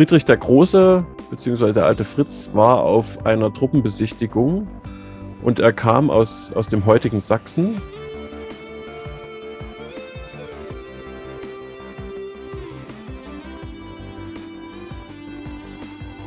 Friedrich 0.00 0.24
der 0.24 0.38
Große, 0.38 1.04
beziehungsweise 1.28 1.74
der 1.74 1.84
alte 1.84 2.06
Fritz, 2.06 2.48
war 2.54 2.84
auf 2.84 3.26
einer 3.26 3.52
Truppenbesichtigung 3.52 4.66
und 5.42 5.60
er 5.60 5.74
kam 5.74 6.08
aus, 6.08 6.50
aus 6.54 6.70
dem 6.70 6.86
heutigen 6.86 7.20
Sachsen. 7.20 7.82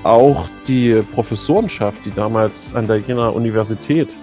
Auch 0.04 0.48
die 0.68 1.02
Professorenschaft, 1.12 2.05
die 2.05 2.12
damals 2.12 2.76
an 2.76 2.86
der 2.86 2.98
Jenaer 2.98 3.34
Universität 3.34 4.16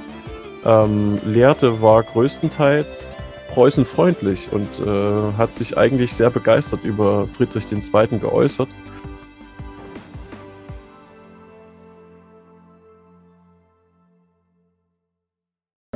ähm, 0.64 1.19
lehrte, 1.27 1.82
war 1.82 2.05
größtenteils 2.05 3.11
preußenfreundlich 3.53 4.48
und 4.53 4.69
äh, 4.79 5.37
hat 5.37 5.57
sich 5.57 5.77
eigentlich 5.77 6.12
sehr 6.12 6.30
begeistert 6.30 6.85
über 6.85 7.26
Friedrich 7.32 7.64
II. 7.73 8.21
geäußert. 8.21 8.68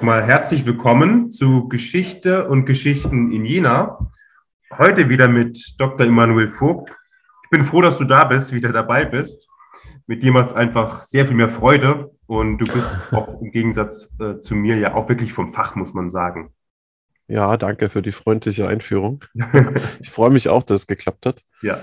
Mal 0.04 0.22
herzlich 0.22 0.66
willkommen 0.66 1.30
zu 1.30 1.66
Geschichte 1.66 2.46
und 2.46 2.66
Geschichten 2.66 3.32
in 3.32 3.46
Jena. 3.46 4.10
Heute 4.76 5.08
wieder 5.08 5.28
mit 5.28 5.76
Dr. 5.78 6.06
Emanuel 6.06 6.50
Vogt. 6.50 6.94
Ich 7.44 7.48
bin 7.48 7.64
froh, 7.64 7.80
dass 7.80 7.96
du 7.96 8.04
da 8.04 8.24
bist, 8.24 8.52
wieder 8.52 8.70
dabei 8.70 9.06
bist. 9.06 9.48
Mit 10.06 10.22
dir 10.22 10.30
macht 10.30 10.50
es 10.50 10.52
einfach 10.52 11.00
sehr 11.00 11.24
viel 11.24 11.36
mehr 11.36 11.48
Freude 11.48 12.10
und 12.26 12.58
du 12.58 12.66
bist 12.66 12.84
auch 13.12 13.40
im 13.40 13.50
Gegensatz 13.50 14.14
äh, 14.20 14.40
zu 14.40 14.54
mir 14.54 14.76
ja 14.76 14.92
auch 14.92 15.08
wirklich 15.08 15.32
vom 15.32 15.54
Fach, 15.54 15.74
muss 15.74 15.94
man 15.94 16.10
sagen. 16.10 16.52
Ja, 17.26 17.56
danke 17.56 17.88
für 17.88 18.02
die 18.02 18.12
freundliche 18.12 18.68
Einführung. 18.68 19.24
ich 20.00 20.10
freue 20.10 20.28
mich 20.28 20.50
auch, 20.50 20.64
dass 20.64 20.82
es 20.82 20.86
geklappt 20.86 21.24
hat. 21.24 21.44
Ja, 21.62 21.80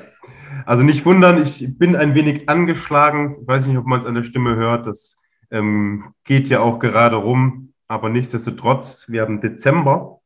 also 0.68 0.84
nicht 0.84 1.08
wundern, 1.08 1.42
ich 1.42 1.76
bin 1.76 1.96
ein 1.96 2.14
wenig 2.14 2.48
angeschlagen. 2.48 3.38
Ich 3.42 3.48
weiß 3.48 3.66
nicht, 3.66 3.80
ob 3.80 3.88
man 3.88 4.00
es 4.00 4.06
an 4.06 4.14
der 4.14 4.24
Stimme 4.24 4.58
hört. 4.58 4.86
Das 4.86 5.18
ähm, 5.50 6.14
geht 6.24 6.50
ja 6.50 6.60
auch 6.60 6.78
gerade 6.78 7.16
rum. 7.16 7.71
Aber 7.92 8.08
nichtsdestotrotz, 8.08 9.10
wir 9.10 9.22
haben 9.22 9.42
Dezember 9.42 10.22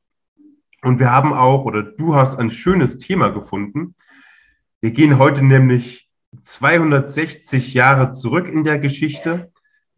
und 0.84 1.00
wir 1.00 1.12
haben 1.12 1.34
auch, 1.34 1.66
oder 1.66 1.82
du 1.82 2.14
hast 2.14 2.38
ein 2.38 2.52
schönes 2.52 3.00
Thema 3.00 3.30
gefunden. 3.30 3.96
Wir 4.82 4.92
gehen 4.92 5.18
heute 5.18 5.44
nämlich 5.44 6.08
260 6.44 7.74
Jahre 7.74 8.12
zurück 8.12 8.48
in 8.48 8.64
der 8.64 8.78
Geschichte. 8.78 9.52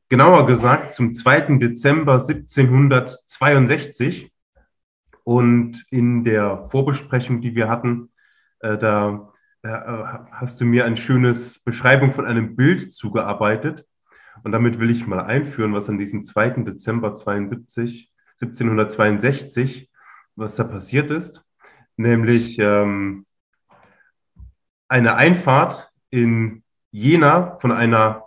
Genauer 0.08 0.46
gesagt 0.46 0.92
zum 0.92 1.12
2. 1.12 1.58
Dezember 1.58 2.14
1762. 2.14 4.32
Und 5.26 5.86
in 5.90 6.24
der 6.24 6.70
Vorbesprechung, 6.70 7.42
die 7.42 7.54
wir 7.54 7.68
hatten, 7.68 8.14
äh, 8.62 8.78
da 8.78 9.34
äh, 9.64 9.72
hast 10.32 10.62
du 10.62 10.66
mir 10.66 10.86
ein 10.86 10.96
schönes 10.96 11.60
Beschreibung 11.60 12.14
von 12.14 12.26
einem 12.26 12.56
Bild 12.56 12.94
zugearbeitet. 12.94 13.86
Und 14.44 14.52
damit 14.52 14.80
will 14.80 14.90
ich 14.90 15.08
mal 15.08 15.22
einführen, 15.22 15.74
was 15.74 15.90
an 15.90 15.98
diesem 15.98 16.24
2. 16.24 16.64
Dezember 16.64 17.14
72, 17.14 18.12
1762, 18.42 19.90
was 20.36 20.56
da 20.56 20.64
passiert 20.64 21.12
ist. 21.12 21.44
Nämlich 21.96 22.60
ähm, 22.60 23.26
eine 24.88 25.16
Einfahrt 25.16 25.92
in 26.10 26.64
Jena 26.92 27.58
von 27.60 27.72
einer 27.72 28.24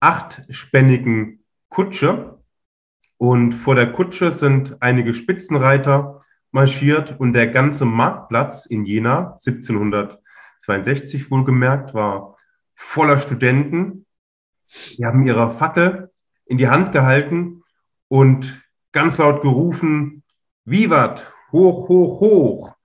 achtspännigen 0.00 1.44
Kutsche. 1.68 2.38
Und 3.18 3.52
vor 3.52 3.74
der 3.74 3.92
Kutsche 3.92 4.32
sind 4.32 4.80
einige 4.80 5.12
Spitzenreiter 5.14 6.24
marschiert 6.52 7.20
und 7.20 7.32
der 7.32 7.46
ganze 7.48 7.84
Marktplatz 7.84 8.66
in 8.66 8.84
Jena, 8.84 9.32
1762 9.34 11.30
wohlgemerkt, 11.30 11.94
war 11.94 12.36
voller 12.74 13.18
Studenten. 13.18 14.06
Die 14.98 15.04
haben 15.04 15.26
ihre 15.26 15.50
Fackel 15.50 16.10
in 16.46 16.58
die 16.58 16.68
Hand 16.68 16.92
gehalten 16.92 17.62
und 18.08 18.62
ganz 18.92 19.18
laut 19.18 19.42
gerufen, 19.42 20.22
Vivat, 20.64 21.32
hoch, 21.52 21.88
hoch, 21.88 22.20
hoch 22.20 22.76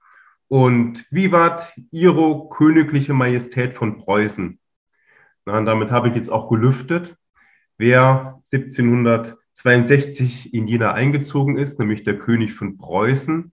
und 0.48 1.06
Vivat, 1.12 1.74
Ihre 1.92 2.48
königliche 2.50 3.14
Majestät 3.14 3.74
von 3.74 3.98
Preußen. 3.98 4.60
Na, 5.46 5.62
damit 5.62 5.92
habe 5.92 6.10
ich 6.10 6.16
jetzt 6.16 6.30
auch 6.30 6.50
gelüftet, 6.50 7.18
wer 7.78 8.42
1762 8.52 10.54
in 10.54 10.68
Jena 10.68 10.94
eingezogen 10.94 11.58
ist, 11.58 11.80
nämlich 11.80 12.04
der 12.04 12.18
König 12.18 12.54
von 12.54 12.78
Preußen. 12.78 13.52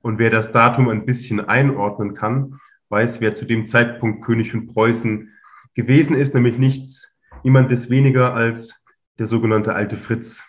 Und 0.00 0.18
wer 0.18 0.30
das 0.30 0.52
Datum 0.52 0.88
ein 0.88 1.06
bisschen 1.06 1.40
einordnen 1.40 2.14
kann, 2.14 2.58
weiß, 2.88 3.20
wer 3.20 3.34
zu 3.34 3.44
dem 3.44 3.66
Zeitpunkt 3.66 4.24
König 4.24 4.50
von 4.50 4.66
Preußen 4.66 5.32
gewesen 5.74 6.16
ist, 6.16 6.34
nämlich 6.34 6.58
nichts, 6.58 7.11
niemandes 7.44 7.90
weniger 7.90 8.34
als 8.34 8.84
der 9.18 9.26
sogenannte 9.26 9.74
alte 9.74 9.96
Fritz, 9.96 10.44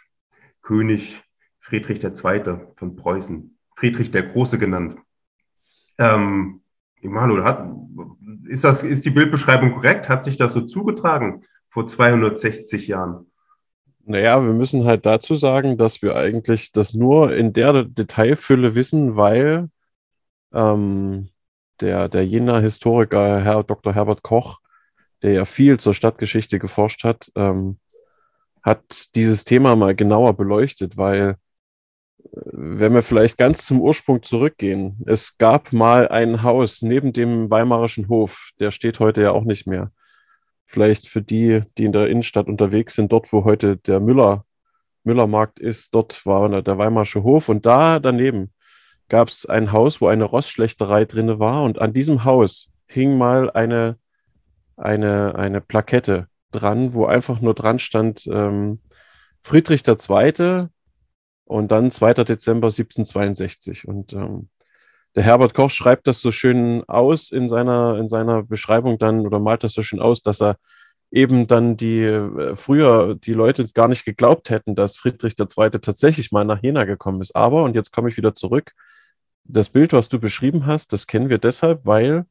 König 0.62 1.22
Friedrich 1.60 2.04
II. 2.04 2.58
von 2.76 2.96
Preußen, 2.96 3.58
Friedrich 3.76 4.12
der 4.12 4.24
Große 4.24 4.58
genannt. 4.58 4.98
Ähm, 5.98 6.62
Emanuel, 7.02 7.44
hat, 7.44 7.70
ist, 8.48 8.64
das, 8.64 8.84
ist 8.84 9.06
die 9.06 9.10
Bildbeschreibung 9.10 9.74
korrekt? 9.74 10.10
Hat 10.10 10.24
sich 10.24 10.38
das 10.38 10.54
so 10.54 10.62
zugetragen 10.62 11.42
vor 11.68 11.88
260 11.88 12.88
Jahren? 12.88 13.28
Naja, 14.06 14.44
wir 14.44 14.54
müssen 14.54 14.86
halt 14.86 15.06
dazu 15.06 15.36
sagen, 15.36 15.78
dass 15.78 16.02
wir 16.02 16.16
eigentlich 16.16 16.72
das 16.72 16.94
nur 16.94 17.34
in 17.34 17.54
der 17.54 17.84
Detailfülle 17.84 18.76
wissen, 18.76 19.16
weil 19.16 19.70
ähm, 20.54 21.30
der, 21.80 22.10
der 22.10 22.26
Jena 22.26 22.60
Historiker 22.60 23.42
Herr 23.42 23.64
Dr. 23.64 23.94
Herbert 23.94 24.22
Koch, 24.24 24.60
der 25.24 25.32
ja 25.32 25.46
viel 25.46 25.80
zur 25.80 25.94
Stadtgeschichte 25.94 26.60
geforscht 26.60 27.04
hat, 27.04 27.32
ähm, 27.36 27.78
hat 28.62 29.16
dieses 29.16 29.44
Thema 29.46 29.76
mal 29.76 29.96
genauer 29.96 30.36
beleuchtet, 30.36 30.98
weil 30.98 31.38
äh, 32.20 32.26
wenn 32.52 32.94
wir 32.94 33.02
vielleicht 33.02 33.38
ganz 33.38 33.66
zum 33.66 33.82
Ursprung 33.82 34.22
zurückgehen, 34.22 34.98
es 35.06 35.38
gab 35.38 35.74
mal 35.74 36.08
ein 36.10 36.44
Haus 36.44 36.82
neben 36.82 37.14
dem 37.14 37.50
Weimarischen 37.50 38.10
Hof, 38.10 38.52
der 38.60 38.72
steht 38.72 39.00
heute 39.00 39.22
ja 39.22 39.32
auch 39.32 39.44
nicht 39.44 39.66
mehr. 39.66 39.92
Vielleicht 40.66 41.08
für 41.08 41.22
die, 41.22 41.62
die 41.78 41.86
in 41.86 41.92
der 41.92 42.08
Innenstadt 42.08 42.48
unterwegs 42.48 42.96
sind, 42.96 43.12
dort, 43.12 43.32
wo 43.32 43.44
heute 43.44 43.78
der 43.78 44.00
Müller, 44.00 44.46
Müllermarkt 45.04 45.60
ist, 45.60 45.94
dort 45.94 46.26
war 46.26 46.62
der 46.62 46.78
Weimarsche 46.78 47.24
Hof 47.24 47.50
und 47.50 47.66
da 47.66 48.00
daneben 48.00 48.54
gab 49.10 49.28
es 49.28 49.46
ein 49.46 49.72
Haus, 49.72 50.02
wo 50.02 50.08
eine 50.08 50.24
Rostschlechterei 50.24 51.06
drin 51.06 51.40
war 51.40 51.64
und 51.64 51.80
an 51.80 51.94
diesem 51.94 52.24
Haus 52.24 52.72
hing 52.88 53.18
mal 53.18 53.52
eine, 53.52 53.98
eine, 54.84 55.36
eine 55.36 55.62
Plakette 55.62 56.28
dran, 56.52 56.94
wo 56.94 57.06
einfach 57.06 57.42
nur 57.42 57.54
dran 57.54 57.80
stand 57.80 58.28
ähm, 58.28 58.80
Friedrich 59.42 59.84
II. 59.88 60.68
und 61.46 61.72
dann 61.72 61.92
2. 61.92 62.14
Dezember 62.26 62.68
1762 62.68 63.88
und 63.88 64.14
ähm, 64.14 64.50
der 65.16 65.24
Herbert 65.24 65.54
Koch 65.54 65.70
schreibt 65.70 66.08
das 66.08 66.22
so 66.22 66.32
schön 66.32 66.84
aus 66.88 67.32
in 67.32 67.48
seiner, 67.50 67.98
in 68.00 68.10
seiner 68.10 68.44
Beschreibung 68.44 68.98
dann 68.98 69.26
oder 69.28 69.40
malt 69.40 69.64
das 69.64 69.74
so 69.74 69.84
schön 69.84 70.00
aus, 70.00 70.24
dass 70.24 70.42
er 70.42 70.58
eben 71.12 71.46
dann 71.46 71.78
die 71.78 72.04
äh, 72.04 72.56
früher 72.56 73.16
die 73.16 73.34
Leute 73.34 73.68
gar 73.70 73.88
nicht 73.88 74.06
geglaubt 74.06 74.50
hätten, 74.50 74.74
dass 74.76 74.98
Friedrich 74.98 75.36
II. 75.40 75.70
tatsächlich 75.72 76.32
mal 76.32 76.44
nach 76.46 76.64
Jena 76.64 76.86
gekommen 76.86 77.22
ist. 77.22 77.36
Aber, 77.36 77.64
und 77.64 77.76
jetzt 77.76 77.92
komme 77.92 78.10
ich 78.10 78.18
wieder 78.18 78.34
zurück, 78.34 78.74
das 79.44 79.70
Bild, 79.70 79.94
was 79.94 80.10
du 80.10 80.20
beschrieben 80.20 80.66
hast, 80.66 80.94
das 80.94 81.06
kennen 81.06 81.30
wir 81.30 81.38
deshalb, 81.38 81.86
weil 81.86 82.26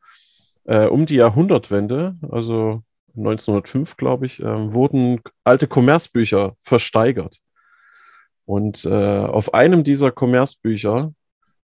äh, 0.64 0.86
um 0.86 1.06
die 1.06 1.16
Jahrhundertwende, 1.16 2.16
also 2.30 2.82
1905, 3.16 3.96
glaube 3.96 4.26
ich, 4.26 4.40
äh, 4.40 4.72
wurden 4.72 5.20
alte 5.44 5.66
Kommerzbücher 5.66 6.56
versteigert. 6.62 7.40
Und 8.44 8.84
äh, 8.84 8.90
auf 8.90 9.54
einem 9.54 9.84
dieser 9.84 10.10
Kommerzbücher 10.10 11.12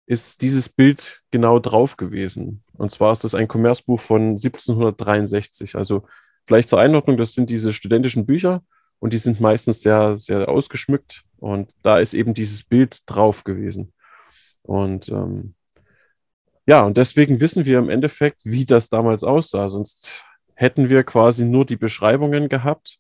ist 0.06 0.42
dieses 0.42 0.70
Bild 0.70 1.22
genau 1.32 1.60
drauf 1.60 1.98
gewesen. 1.98 2.64
Und 2.74 2.92
zwar 2.92 3.14
ist 3.14 3.24
das 3.24 3.36
ein 3.36 3.48
Kommerzbuch 3.48 4.00
von 4.00 4.32
1763. 4.32 5.76
Also 5.76 6.04
vielleicht 6.46 6.70
zur 6.70 6.80
Einordnung, 6.80 7.18
das 7.18 7.34
sind 7.34 7.50
diese 7.50 7.74
studentischen 7.74 8.26
Bücher 8.26 8.64
und 9.00 9.14
die 9.14 9.18
sind 9.18 9.40
meistens 9.40 9.82
sehr, 9.82 10.18
sehr 10.18 10.48
ausgeschmückt. 10.48 11.24
Und 11.38 11.72
da 11.84 12.00
ist 12.00 12.14
eben 12.14 12.34
dieses 12.34 12.64
Bild 12.64 13.02
drauf 13.06 13.44
gewesen. 13.44 13.94
Und 14.62 15.10
ähm, 15.10 15.56
ja, 16.68 16.84
und 16.84 16.98
deswegen 16.98 17.40
wissen 17.40 17.66
wir 17.66 17.80
im 17.80 17.90
Endeffekt, 17.90 18.42
wie 18.44 18.66
das 18.66 18.90
damals 18.90 19.24
aussah. 19.24 19.70
Sonst 19.70 20.26
hätten 20.54 20.90
wir 20.90 21.04
quasi 21.04 21.46
nur 21.46 21.66
die 21.66 21.78
Beschreibungen 21.78 22.50
gehabt. 22.50 23.00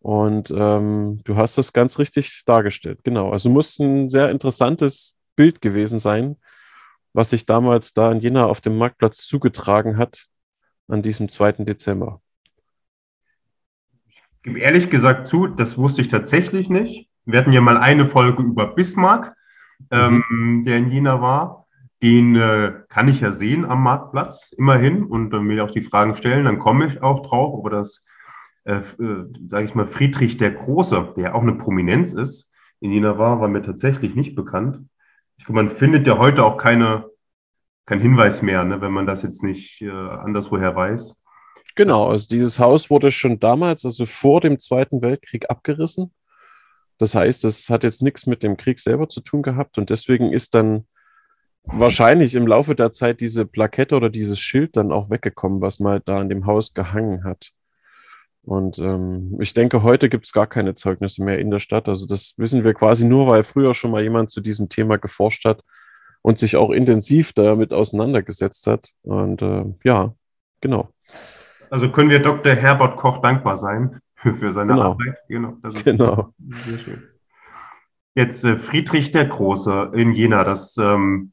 Und 0.00 0.50
ähm, 0.56 1.20
du 1.24 1.36
hast 1.36 1.58
das 1.58 1.74
ganz 1.74 1.98
richtig 1.98 2.44
dargestellt. 2.46 3.00
Genau. 3.04 3.30
Also 3.30 3.50
muss 3.50 3.78
ein 3.78 4.08
sehr 4.08 4.30
interessantes 4.30 5.16
Bild 5.36 5.60
gewesen 5.60 5.98
sein, 5.98 6.36
was 7.12 7.30
sich 7.30 7.44
damals 7.44 7.92
da 7.92 8.10
in 8.10 8.20
Jena 8.20 8.46
auf 8.46 8.62
dem 8.62 8.78
Marktplatz 8.78 9.26
zugetragen 9.26 9.98
hat 9.98 10.26
an 10.88 11.02
diesem 11.02 11.28
2. 11.28 11.64
Dezember. 11.64 12.22
Ich 14.06 14.22
gebe 14.42 14.60
ehrlich 14.60 14.88
gesagt 14.88 15.28
zu, 15.28 15.46
das 15.46 15.76
wusste 15.76 16.00
ich 16.00 16.08
tatsächlich 16.08 16.70
nicht. 16.70 17.10
Wir 17.26 17.40
hatten 17.40 17.52
ja 17.52 17.60
mal 17.60 17.76
eine 17.76 18.06
Folge 18.06 18.42
über 18.42 18.66
Bismarck, 18.68 19.34
mhm. 19.90 20.24
ähm, 20.30 20.62
der 20.64 20.78
in 20.78 20.90
Jena 20.90 21.20
war. 21.20 21.67
Den 22.02 22.36
äh, 22.36 22.74
kann 22.88 23.08
ich 23.08 23.20
ja 23.20 23.32
sehen 23.32 23.64
am 23.64 23.82
Marktplatz 23.82 24.52
immerhin 24.56 25.04
und 25.04 25.34
äh, 25.34 25.40
mir 25.40 25.64
auch 25.64 25.70
die 25.70 25.82
Fragen 25.82 26.14
stellen. 26.14 26.44
Dann 26.44 26.58
komme 26.58 26.86
ich 26.86 27.02
auch 27.02 27.26
drauf, 27.26 27.58
aber 27.58 27.70
das, 27.70 28.04
äh, 28.64 28.76
äh, 28.76 29.24
sage 29.46 29.64
ich 29.66 29.74
mal, 29.74 29.86
Friedrich 29.86 30.36
der 30.36 30.52
Große, 30.52 31.14
der 31.16 31.34
auch 31.34 31.42
eine 31.42 31.54
Prominenz 31.54 32.12
ist, 32.12 32.52
in 32.80 32.92
Jena 32.92 33.18
war, 33.18 33.40
war 33.40 33.48
mir 33.48 33.62
tatsächlich 33.62 34.14
nicht 34.14 34.36
bekannt. 34.36 34.78
Ich 35.38 35.44
glaube, 35.44 35.64
man 35.64 35.74
findet 35.74 36.06
ja 36.06 36.18
heute 36.18 36.44
auch 36.44 36.56
keine, 36.56 37.06
kein 37.86 38.00
Hinweis 38.00 38.42
mehr, 38.42 38.62
ne, 38.62 38.80
wenn 38.80 38.92
man 38.92 39.06
das 39.06 39.22
jetzt 39.22 39.42
nicht 39.42 39.82
äh, 39.82 39.90
anderswoher 39.90 40.76
weiß. 40.76 41.20
Genau, 41.74 42.08
also 42.08 42.28
dieses 42.28 42.58
Haus 42.60 42.90
wurde 42.90 43.10
schon 43.10 43.40
damals, 43.40 43.84
also 43.84 44.06
vor 44.06 44.40
dem 44.40 44.60
Zweiten 44.60 45.02
Weltkrieg, 45.02 45.50
abgerissen. 45.50 46.12
Das 46.98 47.14
heißt, 47.14 47.44
es 47.44 47.70
hat 47.70 47.84
jetzt 47.84 48.02
nichts 48.02 48.26
mit 48.26 48.42
dem 48.42 48.56
Krieg 48.56 48.80
selber 48.80 49.08
zu 49.08 49.20
tun 49.20 49.42
gehabt 49.42 49.78
und 49.78 49.90
deswegen 49.90 50.32
ist 50.32 50.54
dann 50.54 50.86
wahrscheinlich 51.64 52.34
im 52.34 52.46
Laufe 52.46 52.74
der 52.74 52.92
Zeit 52.92 53.20
diese 53.20 53.44
Plakette 53.46 53.94
oder 53.96 54.10
dieses 54.10 54.40
Schild 54.40 54.76
dann 54.76 54.92
auch 54.92 55.10
weggekommen, 55.10 55.60
was 55.60 55.80
mal 55.80 56.00
da 56.04 56.18
an 56.18 56.28
dem 56.28 56.46
Haus 56.46 56.74
gehangen 56.74 57.24
hat. 57.24 57.50
Und 58.42 58.78
ähm, 58.78 59.36
ich 59.40 59.52
denke, 59.52 59.82
heute 59.82 60.08
gibt 60.08 60.24
es 60.24 60.32
gar 60.32 60.46
keine 60.46 60.74
Zeugnisse 60.74 61.22
mehr 61.22 61.38
in 61.38 61.50
der 61.50 61.58
Stadt. 61.58 61.88
Also 61.88 62.06
das 62.06 62.34
wissen 62.38 62.64
wir 62.64 62.72
quasi 62.72 63.04
nur, 63.04 63.26
weil 63.26 63.44
früher 63.44 63.74
schon 63.74 63.90
mal 63.90 64.02
jemand 64.02 64.30
zu 64.30 64.40
diesem 64.40 64.70
Thema 64.70 64.96
geforscht 64.96 65.44
hat 65.44 65.62
und 66.22 66.38
sich 66.38 66.56
auch 66.56 66.70
intensiv 66.70 67.34
damit 67.34 67.74
auseinandergesetzt 67.74 68.66
hat. 68.66 68.92
Und 69.02 69.42
äh, 69.42 69.64
ja, 69.84 70.14
genau. 70.62 70.88
Also 71.68 71.90
können 71.92 72.08
wir 72.08 72.20
Dr. 72.22 72.54
Herbert 72.54 72.96
Koch 72.96 73.18
dankbar 73.18 73.58
sein 73.58 74.00
für 74.16 74.50
seine 74.50 74.72
Genau. 74.72 74.82
Arbeit. 74.92 75.18
Genau. 75.28 75.58
Das 75.62 75.74
ist 75.74 75.84
Genau. 75.84 76.32
Sehr 76.66 76.78
schön. 76.78 77.02
Jetzt 78.14 78.44
äh, 78.44 78.56
Friedrich 78.56 79.10
der 79.10 79.26
Große 79.26 79.92
in 79.94 80.12
Jena, 80.12 80.44
das, 80.44 80.76
ähm, 80.78 81.32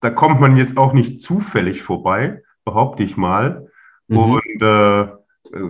da 0.00 0.10
kommt 0.10 0.40
man 0.40 0.56
jetzt 0.56 0.76
auch 0.76 0.92
nicht 0.92 1.20
zufällig 1.20 1.82
vorbei, 1.82 2.42
behaupte 2.64 3.02
ich 3.02 3.16
mal. 3.16 3.68
Mhm. 4.08 4.18
Und 4.18 4.62
äh, 4.62 5.06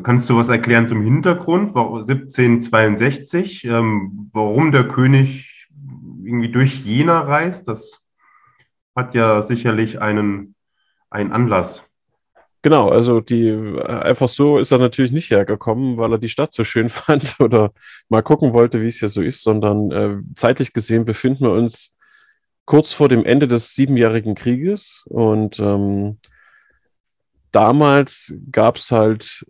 kannst 0.02 0.28
du 0.28 0.36
was 0.36 0.48
erklären 0.48 0.88
zum 0.88 1.02
Hintergrund? 1.02 1.74
Warum- 1.74 2.00
1762, 2.00 3.64
ähm, 3.64 4.30
warum 4.32 4.72
der 4.72 4.88
König 4.88 5.68
irgendwie 6.24 6.50
durch 6.50 6.84
Jena 6.84 7.20
reist? 7.20 7.68
Das 7.68 8.02
hat 8.94 9.14
ja 9.14 9.42
sicherlich 9.42 10.00
einen, 10.00 10.54
einen 11.10 11.32
Anlass. 11.32 11.88
Genau, 12.62 12.88
also 12.88 13.20
die 13.20 13.46
äh, 13.46 13.80
einfach 13.86 14.28
so 14.28 14.58
ist 14.58 14.72
er 14.72 14.78
natürlich 14.78 15.12
nicht 15.12 15.30
hergekommen, 15.30 15.98
weil 15.98 16.12
er 16.12 16.18
die 16.18 16.28
Stadt 16.28 16.52
so 16.52 16.64
schön 16.64 16.88
fand 16.90 17.36
oder 17.38 17.72
mal 18.08 18.22
gucken 18.22 18.54
wollte, 18.54 18.82
wie 18.82 18.88
es 18.88 18.98
hier 18.98 19.08
so 19.08 19.22
ist, 19.22 19.42
sondern 19.42 19.92
äh, 19.92 20.16
zeitlich 20.34 20.72
gesehen 20.72 21.04
befinden 21.04 21.44
wir 21.44 21.52
uns 21.52 21.95
kurz 22.66 22.92
vor 22.92 23.08
dem 23.08 23.24
Ende 23.24 23.48
des 23.48 23.74
Siebenjährigen 23.74 24.34
Krieges 24.34 25.04
und 25.08 25.58
ähm, 25.60 26.18
damals 27.52 28.34
gab 28.52 28.76
es 28.76 28.90
halt 28.90 29.46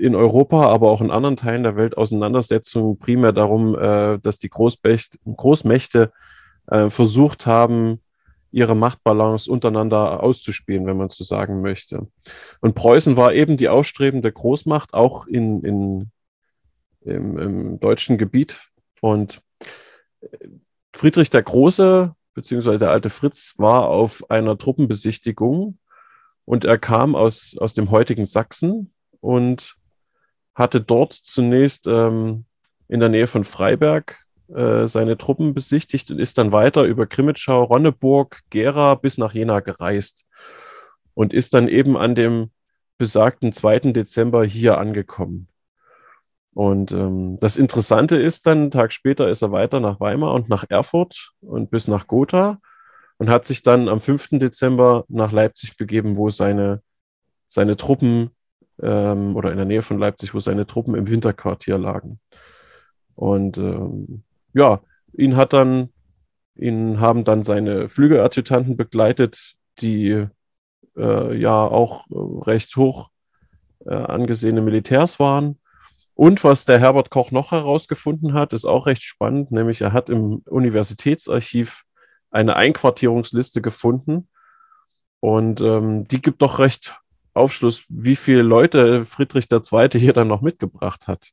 in 0.00 0.14
Europa, 0.14 0.66
aber 0.66 0.90
auch 0.90 1.02
in 1.02 1.10
anderen 1.10 1.36
Teilen 1.36 1.64
der 1.64 1.76
Welt 1.76 1.98
Auseinandersetzungen 1.98 2.98
primär 2.98 3.32
darum, 3.32 3.78
äh, 3.78 4.18
dass 4.20 4.38
die 4.38 4.48
Großmächte, 4.48 5.18
Großmächte 5.24 6.12
äh, 6.68 6.88
versucht 6.88 7.46
haben, 7.46 8.00
ihre 8.50 8.76
Machtbalance 8.76 9.50
untereinander 9.50 10.22
auszuspielen, 10.22 10.86
wenn 10.86 10.96
man 10.96 11.08
so 11.08 11.24
sagen 11.24 11.60
möchte. 11.60 12.06
Und 12.60 12.76
Preußen 12.76 13.16
war 13.16 13.34
eben 13.34 13.56
die 13.56 13.68
aufstrebende 13.68 14.30
Großmacht, 14.30 14.94
auch 14.94 15.26
in, 15.26 15.60
in, 15.64 16.10
im, 17.00 17.36
im 17.36 17.80
deutschen 17.80 18.16
Gebiet. 18.16 18.70
Und 19.00 19.42
Friedrich 20.94 21.30
der 21.30 21.42
Große, 21.42 22.14
beziehungsweise 22.34 22.78
der 22.78 22.90
alte 22.90 23.10
Fritz, 23.10 23.54
war 23.56 23.88
auf 23.88 24.30
einer 24.30 24.58
Truppenbesichtigung 24.58 25.78
und 26.44 26.64
er 26.64 26.78
kam 26.78 27.14
aus, 27.14 27.56
aus 27.58 27.74
dem 27.74 27.90
heutigen 27.90 28.26
Sachsen 28.26 28.92
und 29.20 29.76
hatte 30.54 30.80
dort 30.80 31.12
zunächst 31.12 31.86
ähm, 31.86 32.44
in 32.88 33.00
der 33.00 33.08
Nähe 33.08 33.26
von 33.26 33.44
Freiberg 33.44 34.24
äh, 34.48 34.86
seine 34.86 35.16
Truppen 35.16 35.54
besichtigt 35.54 36.10
und 36.10 36.18
ist 36.18 36.38
dann 36.38 36.52
weiter 36.52 36.84
über 36.84 37.06
Krimitschau, 37.06 37.64
Ronneburg, 37.64 38.40
Gera 38.50 38.94
bis 38.94 39.18
nach 39.18 39.32
Jena 39.32 39.60
gereist 39.60 40.26
und 41.14 41.32
ist 41.32 41.54
dann 41.54 41.68
eben 41.68 41.96
an 41.96 42.14
dem 42.14 42.50
besagten 42.98 43.52
2. 43.52 43.92
Dezember 43.92 44.44
hier 44.44 44.78
angekommen. 44.78 45.48
Und 46.54 46.92
ähm, 46.92 47.38
das 47.40 47.56
Interessante 47.56 48.16
ist 48.16 48.46
dann, 48.46 48.58
einen 48.58 48.70
Tag 48.70 48.92
später 48.92 49.28
ist 49.28 49.42
er 49.42 49.50
weiter 49.50 49.80
nach 49.80 49.98
Weimar 49.98 50.32
und 50.34 50.48
nach 50.48 50.64
Erfurt 50.68 51.32
und 51.40 51.70
bis 51.70 51.88
nach 51.88 52.06
Gotha 52.06 52.60
und 53.18 53.28
hat 53.28 53.44
sich 53.44 53.62
dann 53.62 53.88
am 53.88 54.00
5. 54.00 54.38
Dezember 54.38 55.04
nach 55.08 55.32
Leipzig 55.32 55.76
begeben, 55.76 56.16
wo 56.16 56.30
seine, 56.30 56.80
seine 57.48 57.76
Truppen 57.76 58.30
ähm, 58.80 59.34
oder 59.34 59.50
in 59.50 59.56
der 59.56 59.66
Nähe 59.66 59.82
von 59.82 59.98
Leipzig, 59.98 60.32
wo 60.32 60.40
seine 60.40 60.66
Truppen 60.66 60.94
im 60.94 61.08
Winterquartier 61.08 61.76
lagen. 61.76 62.20
Und 63.16 63.58
ähm, 63.58 64.22
ja, 64.52 64.80
ihn 65.12 65.36
hat 65.36 65.52
dann, 65.52 65.90
ihn 66.54 67.00
haben 67.00 67.24
dann 67.24 67.42
seine 67.42 67.88
Flügeladjutanten 67.88 68.76
begleitet, 68.76 69.54
die 69.80 70.26
äh, 70.96 71.36
ja 71.36 71.66
auch 71.66 72.06
äh, 72.10 72.50
recht 72.50 72.76
hoch 72.76 73.10
äh, 73.86 73.94
angesehene 73.94 74.62
Militärs 74.62 75.18
waren. 75.18 75.58
Und 76.14 76.44
was 76.44 76.64
der 76.64 76.78
Herbert 76.78 77.10
Koch 77.10 77.32
noch 77.32 77.50
herausgefunden 77.50 78.34
hat, 78.34 78.52
ist 78.52 78.64
auch 78.64 78.86
recht 78.86 79.02
spannend, 79.02 79.50
nämlich 79.50 79.80
er 79.80 79.92
hat 79.92 80.10
im 80.10 80.42
Universitätsarchiv 80.46 81.82
eine 82.30 82.56
Einquartierungsliste 82.56 83.60
gefunden 83.60 84.28
und 85.20 85.60
ähm, 85.60 86.06
die 86.06 86.20
gibt 86.20 86.42
doch 86.42 86.58
recht 86.58 87.00
Aufschluss, 87.32 87.84
wie 87.88 88.14
viele 88.14 88.42
Leute 88.42 89.04
Friedrich 89.06 89.48
II. 89.50 89.88
hier 89.92 90.12
dann 90.12 90.28
noch 90.28 90.40
mitgebracht 90.40 91.08
hat. 91.08 91.32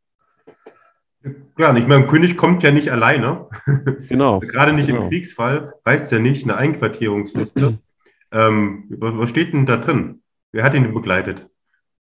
Ja, 1.58 1.70
und 1.70 1.78
ich 1.78 1.86
meine, 1.86 2.08
König 2.08 2.36
kommt 2.38 2.64
ja 2.64 2.72
nicht 2.72 2.90
alleine. 2.90 3.48
Genau. 4.10 4.40
Gerade 4.40 4.74
nicht 4.74 4.88
genau. 4.88 5.04
im 5.04 5.10
Kriegsfall, 5.10 5.74
weiß 5.84 6.10
ja 6.12 6.20
nicht, 6.20 6.44
eine 6.44 6.58
Einquartierungsliste. 6.58 7.78
ähm, 8.32 8.86
was, 8.90 9.18
was 9.18 9.30
steht 9.30 9.54
denn 9.54 9.66
da 9.66 9.78
drin? 9.78 10.24
Wer 10.52 10.64
hat 10.64 10.74
ihn 10.74 10.84
denn 10.84 10.94
begleitet? 10.94 11.51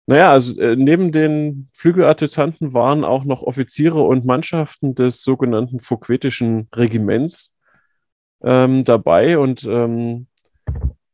Naja, 0.06 0.30
also 0.30 0.58
äh, 0.60 0.74
neben 0.76 1.12
den 1.12 1.68
Flügeladjutanten 1.74 2.72
waren 2.72 3.04
auch 3.04 3.24
noch 3.24 3.42
Offiziere 3.42 4.02
und 4.02 4.24
Mannschaften 4.24 4.94
des 4.94 5.22
sogenannten 5.22 5.78
Fuquetischen 5.78 6.68
Regiments 6.74 7.54
ähm, 8.42 8.84
dabei 8.84 9.38
und 9.38 9.64
ähm, 9.64 10.26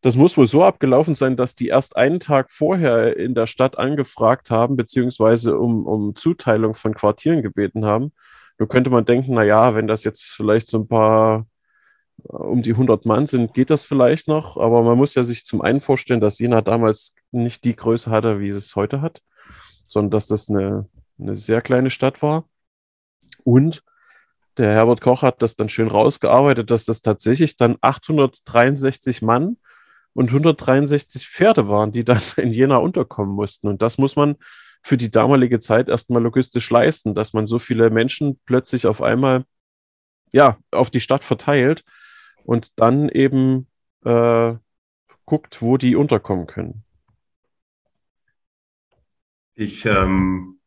das 0.00 0.16
muss 0.16 0.36
wohl 0.36 0.46
so 0.46 0.62
abgelaufen 0.62 1.14
sein, 1.16 1.36
dass 1.36 1.54
die 1.54 1.68
erst 1.68 1.96
einen 1.96 2.20
Tag 2.20 2.52
vorher 2.52 3.16
in 3.16 3.34
der 3.34 3.46
Stadt 3.46 3.78
angefragt 3.78 4.50
haben, 4.50 4.76
beziehungsweise 4.76 5.58
um, 5.58 5.86
um 5.86 6.14
Zuteilung 6.14 6.74
von 6.74 6.94
Quartieren 6.94 7.42
gebeten 7.42 7.84
haben. 7.84 8.12
Nur 8.58 8.68
könnte 8.68 8.90
man 8.90 9.04
denken, 9.04 9.34
na 9.34 9.44
ja, 9.44 9.74
wenn 9.74 9.88
das 9.88 10.04
jetzt 10.04 10.22
vielleicht 10.22 10.68
so 10.68 10.78
ein 10.78 10.88
paar 10.88 11.46
äh, 12.24 12.36
um 12.36 12.62
die 12.62 12.72
100 12.72 13.06
Mann 13.06 13.26
sind, 13.26 13.54
geht 13.54 13.70
das 13.70 13.86
vielleicht 13.86 14.28
noch. 14.28 14.56
Aber 14.56 14.82
man 14.82 14.98
muss 14.98 15.14
ja 15.14 15.22
sich 15.22 15.44
zum 15.44 15.62
einen 15.62 15.80
vorstellen, 15.80 16.20
dass 16.20 16.38
Jena 16.38 16.62
damals 16.62 17.14
nicht 17.30 17.64
die 17.64 17.76
Größe 17.76 18.10
hatte, 18.10 18.40
wie 18.40 18.48
es 18.48 18.74
heute 18.76 19.00
hat, 19.00 19.22
sondern 19.86 20.10
dass 20.10 20.26
das 20.26 20.48
eine, 20.48 20.88
eine 21.18 21.36
sehr 21.36 21.60
kleine 21.60 21.90
Stadt 21.90 22.22
war. 22.22 22.48
Und 23.44 23.82
der 24.56 24.72
Herbert 24.72 25.00
Koch 25.00 25.22
hat 25.22 25.40
das 25.40 25.56
dann 25.56 25.68
schön 25.68 25.88
rausgearbeitet, 25.88 26.70
dass 26.70 26.84
das 26.84 27.00
tatsächlich 27.00 27.56
dann 27.56 27.76
863 27.80 29.22
Mann 29.22 29.56
und 30.14 30.30
163 30.30 31.28
Pferde 31.28 31.68
waren, 31.68 31.92
die 31.92 32.04
dann 32.04 32.20
in 32.36 32.50
Jena 32.50 32.76
unterkommen 32.76 33.34
mussten. 33.34 33.68
Und 33.68 33.82
das 33.82 33.98
muss 33.98 34.16
man 34.16 34.36
für 34.82 34.96
die 34.96 35.10
damalige 35.10 35.58
Zeit 35.58 35.88
erstmal 35.88 36.22
logistisch 36.22 36.70
leisten, 36.70 37.14
dass 37.14 37.32
man 37.32 37.46
so 37.46 37.58
viele 37.58 37.90
Menschen 37.90 38.40
plötzlich 38.44 38.86
auf 38.86 39.02
einmal 39.02 39.44
ja, 40.32 40.58
auf 40.70 40.90
die 40.90 41.00
Stadt 41.00 41.24
verteilt 41.24 41.84
und 42.44 42.78
dann 42.78 43.08
eben 43.08 43.66
äh, 44.04 44.54
guckt, 45.24 45.62
wo 45.62 45.76
die 45.76 45.96
unterkommen 45.96 46.46
können. 46.46 46.84
Ich 49.60 49.84
ähm, 49.86 50.60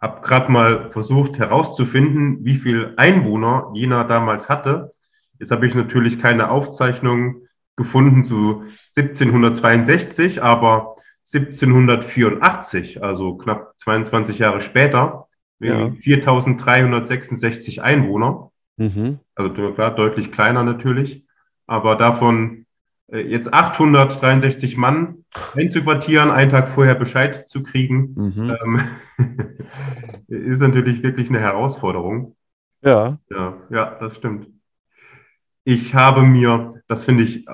habe 0.00 0.22
gerade 0.26 0.50
mal 0.50 0.90
versucht 0.90 1.38
herauszufinden, 1.38 2.46
wie 2.46 2.54
viel 2.54 2.94
Einwohner 2.96 3.70
Jena 3.74 4.04
damals 4.04 4.48
hatte. 4.48 4.94
Jetzt 5.38 5.50
habe 5.50 5.66
ich 5.66 5.74
natürlich 5.74 6.18
keine 6.18 6.50
Aufzeichnung 6.50 7.42
gefunden 7.76 8.24
zu 8.24 8.62
1762, 8.96 10.42
aber 10.42 10.96
1784, 11.30 13.02
also 13.02 13.36
knapp 13.36 13.74
22 13.76 14.38
Jahre 14.38 14.62
später, 14.62 15.28
Ja. 15.60 15.90
4366 16.00 17.82
Einwohner. 17.82 18.50
Mhm. 18.78 19.18
Also 19.34 19.50
klar, 19.74 19.94
deutlich 19.94 20.32
kleiner 20.32 20.62
natürlich, 20.62 21.26
aber 21.66 21.96
davon 21.96 22.64
jetzt 23.16 23.52
863 23.52 24.76
Mann 24.76 25.24
einzuquartieren, 25.54 26.30
einen 26.30 26.50
Tag 26.50 26.68
vorher 26.68 26.94
Bescheid 26.94 27.48
zu 27.48 27.62
kriegen, 27.62 28.14
Mhm. 28.14 28.56
ähm, 28.62 28.80
ist 30.28 30.60
natürlich 30.60 31.02
wirklich 31.02 31.28
eine 31.28 31.40
Herausforderung. 31.40 32.36
Ja, 32.82 33.18
Ja, 33.30 33.54
ja, 33.70 33.96
das 33.98 34.16
stimmt. 34.16 34.48
Ich 35.64 35.94
habe 35.94 36.22
mir, 36.22 36.82
das 36.86 37.04
finde 37.04 37.24
ich 37.24 37.46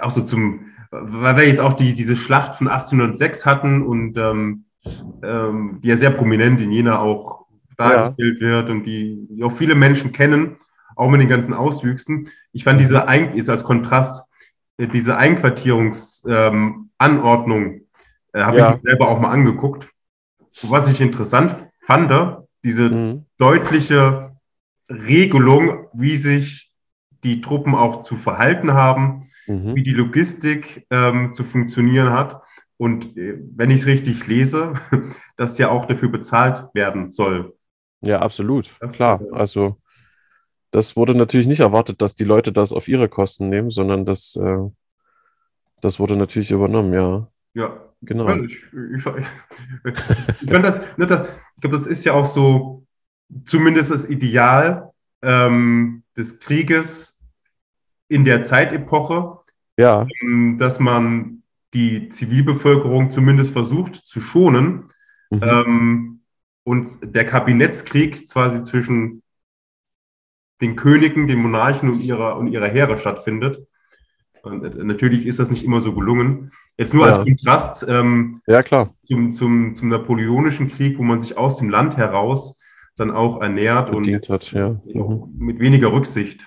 auch 0.00 0.10
so 0.10 0.22
zum, 0.22 0.66
weil 0.90 1.36
wir 1.36 1.46
jetzt 1.46 1.60
auch 1.60 1.72
die, 1.72 1.94
diese 1.94 2.16
Schlacht 2.16 2.56
von 2.56 2.68
1806 2.68 3.46
hatten 3.46 3.82
und 3.82 4.16
ähm, 4.18 4.64
ähm, 5.22 5.80
die 5.82 5.88
ja 5.88 5.96
sehr 5.96 6.10
prominent 6.10 6.60
in 6.60 6.70
Jena 6.70 6.98
auch 7.00 7.46
dargestellt 7.76 8.38
ja. 8.40 8.46
wird 8.46 8.70
und 8.70 8.84
die, 8.84 9.26
die, 9.30 9.42
auch 9.42 9.52
viele 9.52 9.74
Menschen 9.74 10.12
kennen, 10.12 10.56
auch 10.96 11.10
mit 11.10 11.20
den 11.20 11.28
ganzen 11.28 11.54
Auswüchsen. 11.54 12.28
Ich 12.52 12.64
fand 12.64 12.80
diese, 12.80 13.06
ist 13.34 13.48
als 13.48 13.64
Kontrast, 13.64 14.22
äh, 14.22 14.27
diese 14.86 15.16
Einquartierungsanordnung, 15.16 17.64
ähm, 17.64 17.86
äh, 18.32 18.42
habe 18.42 18.58
ja. 18.58 18.68
ich 18.68 18.82
mir 18.82 18.90
selber 18.90 19.08
auch 19.08 19.20
mal 19.20 19.30
angeguckt. 19.30 19.88
Was 20.62 20.88
ich 20.88 21.00
interessant 21.00 21.54
fand, 21.84 22.44
diese 22.64 22.90
mhm. 22.90 23.24
deutliche 23.38 24.32
Regelung, 24.88 25.86
wie 25.92 26.16
sich 26.16 26.72
die 27.24 27.40
Truppen 27.40 27.74
auch 27.74 28.04
zu 28.04 28.16
verhalten 28.16 28.72
haben, 28.72 29.30
mhm. 29.46 29.74
wie 29.74 29.82
die 29.82 29.92
Logistik 29.92 30.86
ähm, 30.90 31.32
zu 31.32 31.44
funktionieren 31.44 32.10
hat. 32.10 32.42
Und 32.76 33.16
äh, 33.16 33.38
wenn 33.56 33.70
ich 33.70 33.80
es 33.80 33.86
richtig 33.86 34.26
lese, 34.26 34.74
dass 35.36 35.58
ja 35.58 35.70
auch 35.70 35.86
dafür 35.86 36.08
bezahlt 36.08 36.64
werden 36.74 37.10
soll. 37.10 37.54
Ja, 38.00 38.20
absolut. 38.20 38.70
Das, 38.80 38.94
Klar. 38.94 39.20
Äh, 39.20 39.36
also 39.36 39.76
das 40.70 40.96
wurde 40.96 41.14
natürlich 41.14 41.46
nicht 41.46 41.60
erwartet, 41.60 42.02
dass 42.02 42.14
die 42.14 42.24
Leute 42.24 42.52
das 42.52 42.72
auf 42.72 42.88
ihre 42.88 43.08
Kosten 43.08 43.48
nehmen, 43.48 43.70
sondern 43.70 44.04
das, 44.04 44.36
äh, 44.36 44.70
das 45.80 45.98
wurde 45.98 46.16
natürlich 46.16 46.50
übernommen, 46.50 46.92
ja. 46.92 47.28
Ja, 47.54 47.80
genau. 48.02 48.28
Ich, 48.42 48.54
ich, 48.54 48.96
ich, 48.96 49.04
fand 49.04 50.64
das, 50.64 50.80
ne, 50.96 51.06
das, 51.06 51.28
ich 51.28 51.60
glaube, 51.60 51.76
das 51.76 51.86
ist 51.86 52.04
ja 52.04 52.12
auch 52.12 52.26
so 52.26 52.86
zumindest 53.44 53.90
das 53.90 54.08
Ideal 54.08 54.90
ähm, 55.22 56.02
des 56.16 56.38
Krieges 56.38 57.20
in 58.08 58.24
der 58.24 58.42
Zeitepoche, 58.42 59.38
ja. 59.76 60.06
ähm, 60.22 60.56
dass 60.58 60.78
man 60.80 61.42
die 61.74 62.08
Zivilbevölkerung 62.08 63.10
zumindest 63.10 63.52
versucht 63.52 63.94
zu 63.94 64.20
schonen 64.20 64.90
mhm. 65.30 65.42
ähm, 65.42 66.20
und 66.64 66.88
der 67.02 67.24
Kabinettskrieg 67.24 68.30
quasi 68.30 68.62
zwischen 68.62 69.22
den 70.60 70.76
Königen, 70.76 71.26
den 71.26 71.38
Monarchen 71.38 71.90
und 71.90 72.00
ihrer, 72.00 72.36
und 72.36 72.48
ihrer 72.48 72.68
Heere 72.68 72.98
stattfindet. 72.98 73.66
Und 74.42 74.64
äh, 74.64 74.84
natürlich 74.84 75.26
ist 75.26 75.38
das 75.38 75.50
nicht 75.50 75.64
immer 75.64 75.80
so 75.80 75.92
gelungen. 75.92 76.52
Jetzt 76.76 76.94
nur 76.94 77.06
ja. 77.06 77.14
als 77.14 77.24
Kontrast 77.24 77.86
ähm, 77.88 78.40
ja, 78.46 78.62
klar. 78.62 78.94
Zum, 79.06 79.32
zum, 79.32 79.74
zum 79.74 79.88
Napoleonischen 79.88 80.68
Krieg, 80.68 80.98
wo 80.98 81.02
man 81.02 81.20
sich 81.20 81.36
aus 81.36 81.56
dem 81.56 81.70
Land 81.70 81.96
heraus 81.96 82.58
dann 82.96 83.10
auch 83.10 83.40
ernährt 83.40 83.90
Bedient 83.92 84.28
und 84.28 84.34
hat, 84.34 84.52
ja. 84.52 84.80
mhm. 84.84 85.32
mit 85.38 85.60
weniger 85.60 85.92
Rücksicht, 85.92 86.46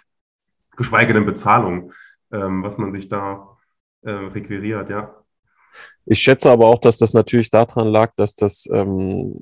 geschweige 0.75 1.13
denn 1.13 1.25
Bezahlung, 1.25 1.93
ähm, 2.31 2.63
was 2.63 2.77
man 2.77 2.91
sich 2.91 3.09
da 3.09 3.57
äh, 4.03 4.11
requiriert, 4.11 4.89
ja. 4.89 5.15
Ich 6.05 6.19
schätze 6.19 6.49
aber 6.49 6.67
auch, 6.67 6.79
dass 6.79 6.97
das 6.97 7.13
natürlich 7.13 7.49
daran 7.49 7.87
lag, 7.87 8.13
dass 8.17 8.35
das 8.35 8.67
ähm, 8.71 9.35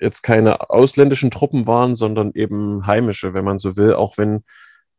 jetzt 0.00 0.22
keine 0.22 0.70
ausländischen 0.70 1.30
Truppen 1.30 1.66
waren, 1.66 1.94
sondern 1.94 2.32
eben 2.34 2.86
heimische, 2.86 3.34
wenn 3.34 3.44
man 3.44 3.58
so 3.58 3.76
will, 3.76 3.94
auch 3.94 4.18
wenn 4.18 4.44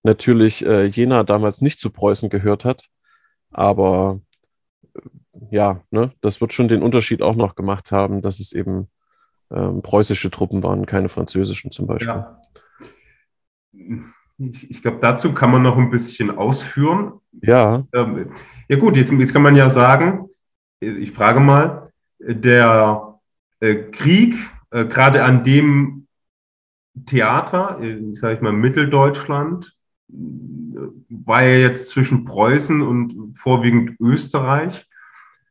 natürlich 0.04 0.66
äh, 0.66 0.86
Jena 0.86 1.24
damals 1.24 1.62
nicht 1.62 1.80
zu 1.80 1.90
Preußen 1.90 2.30
gehört 2.30 2.66
hat. 2.66 2.88
Aber 3.52 4.20
äh, 4.96 5.00
ja, 5.52 5.82
ne, 5.92 6.14
das 6.22 6.42
wird 6.42 6.54
schon 6.54 6.68
den 6.68 6.84
Unterschied 6.84 7.22
auch 7.22 7.36
noch 7.36 7.56
gemacht 7.56 7.92
haben, 7.92 8.22
dass 8.22 8.40
es 8.40 8.52
eben 8.52 8.90
ähm, 9.52 9.82
preußische 9.82 10.30
Truppen 10.30 10.64
waren, 10.64 10.86
keine 10.86 11.10
französischen 11.10 11.72
zum 11.72 11.88
Beispiel. 11.88 12.08
Ja. 12.10 12.42
Ich, 14.38 14.70
ich 14.70 14.82
glaube, 14.82 15.00
dazu 15.02 15.34
kann 15.34 15.52
man 15.52 15.64
noch 15.64 15.78
ein 15.78 15.90
bisschen 15.90 16.38
ausführen. 16.38 17.14
Ja. 17.42 17.86
Ähm, 17.94 18.32
ja 18.68 18.78
gut, 18.78 18.96
jetzt, 18.96 19.12
jetzt 19.12 19.34
kann 19.34 19.42
man 19.42 19.56
ja 19.56 19.70
sagen, 19.70 20.30
ich 20.80 21.12
frage 21.12 21.40
mal, 21.40 21.92
der 22.20 23.20
äh, 23.60 23.76
Krieg, 23.76 24.36
äh, 24.72 24.86
gerade 24.86 25.24
an 25.24 25.44
dem 25.44 26.08
Theater, 27.06 27.80
äh, 27.82 28.16
sage 28.16 28.36
ich 28.36 28.42
mal 28.42 28.54
Mitteldeutschland, 28.54 29.76
war 30.08 31.44
ja 31.44 31.68
jetzt 31.68 31.90
zwischen 31.90 32.26
Preußen 32.26 32.82
und 32.82 33.38
vorwiegend 33.38 34.00
Österreich. 34.00 34.88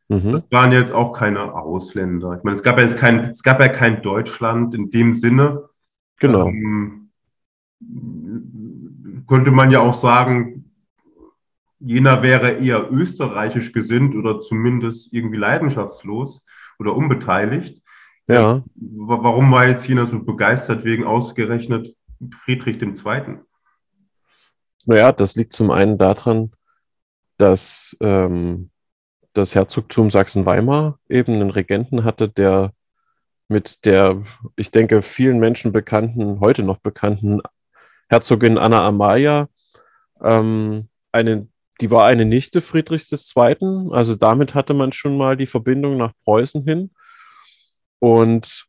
Mhm. 0.08 0.32
Das 0.32 0.44
waren 0.50 0.72
jetzt 0.72 0.92
auch 0.92 1.12
keine 1.12 1.54
Ausländer. 1.54 2.36
Ich 2.36 2.44
meine, 2.44 2.56
es 2.56 2.62
gab 2.62 2.76
ja 2.76 2.82
jetzt 2.82 2.98
kein, 2.98 3.30
es 3.30 3.42
gab 3.42 3.60
ja 3.60 3.68
kein 3.68 4.02
Deutschland 4.02 4.74
in 4.74 4.90
dem 4.90 5.12
Sinne. 5.12 5.68
Genau. 6.18 6.48
Ähm, 6.48 7.10
könnte 9.28 9.50
man 9.50 9.70
ja 9.70 9.80
auch 9.80 9.94
sagen, 9.94 10.72
jener 11.78 12.22
wäre 12.22 12.52
eher 12.52 12.90
österreichisch 12.90 13.72
gesinnt 13.72 14.16
oder 14.16 14.40
zumindest 14.40 15.12
irgendwie 15.12 15.36
leidenschaftslos 15.36 16.44
oder 16.78 16.96
unbeteiligt. 16.96 17.82
Ja. 18.28 18.62
Warum 18.74 19.50
war 19.50 19.66
jetzt 19.66 19.88
jener 19.88 20.06
so 20.06 20.22
begeistert 20.22 20.84
wegen 20.84 21.04
ausgerechnet 21.04 21.96
Friedrich 22.30 22.80
II.? 22.80 23.38
Naja, 24.84 25.12
das 25.12 25.34
liegt 25.34 25.54
zum 25.54 25.70
einen 25.70 25.98
daran, 25.98 26.52
dass 27.38 27.96
ähm, 28.00 28.70
das 29.32 29.54
Herzogtum 29.54 30.10
Sachsen-Weimar 30.10 30.98
eben 31.08 31.34
einen 31.34 31.50
Regenten 31.50 32.04
hatte, 32.04 32.28
der 32.28 32.72
mit 33.48 33.86
der, 33.86 34.22
ich 34.56 34.70
denke, 34.70 35.00
vielen 35.00 35.38
Menschen 35.38 35.72
bekannten, 35.72 36.40
heute 36.40 36.62
noch 36.62 36.78
bekannten 36.78 37.40
Herzogin 38.10 38.58
Anna 38.58 38.86
Amalia, 38.86 39.48
ähm, 40.22 40.88
eine, 41.12 41.48
die 41.80 41.90
war 41.90 42.04
eine 42.04 42.26
Nichte 42.26 42.60
Friedrichs 42.60 43.10
II., 43.10 43.90
also 43.92 44.16
damit 44.16 44.54
hatte 44.54 44.74
man 44.74 44.92
schon 44.92 45.16
mal 45.16 45.36
die 45.36 45.46
Verbindung 45.46 45.96
nach 45.96 46.12
Preußen 46.24 46.64
hin. 46.64 46.90
Und 47.98 48.66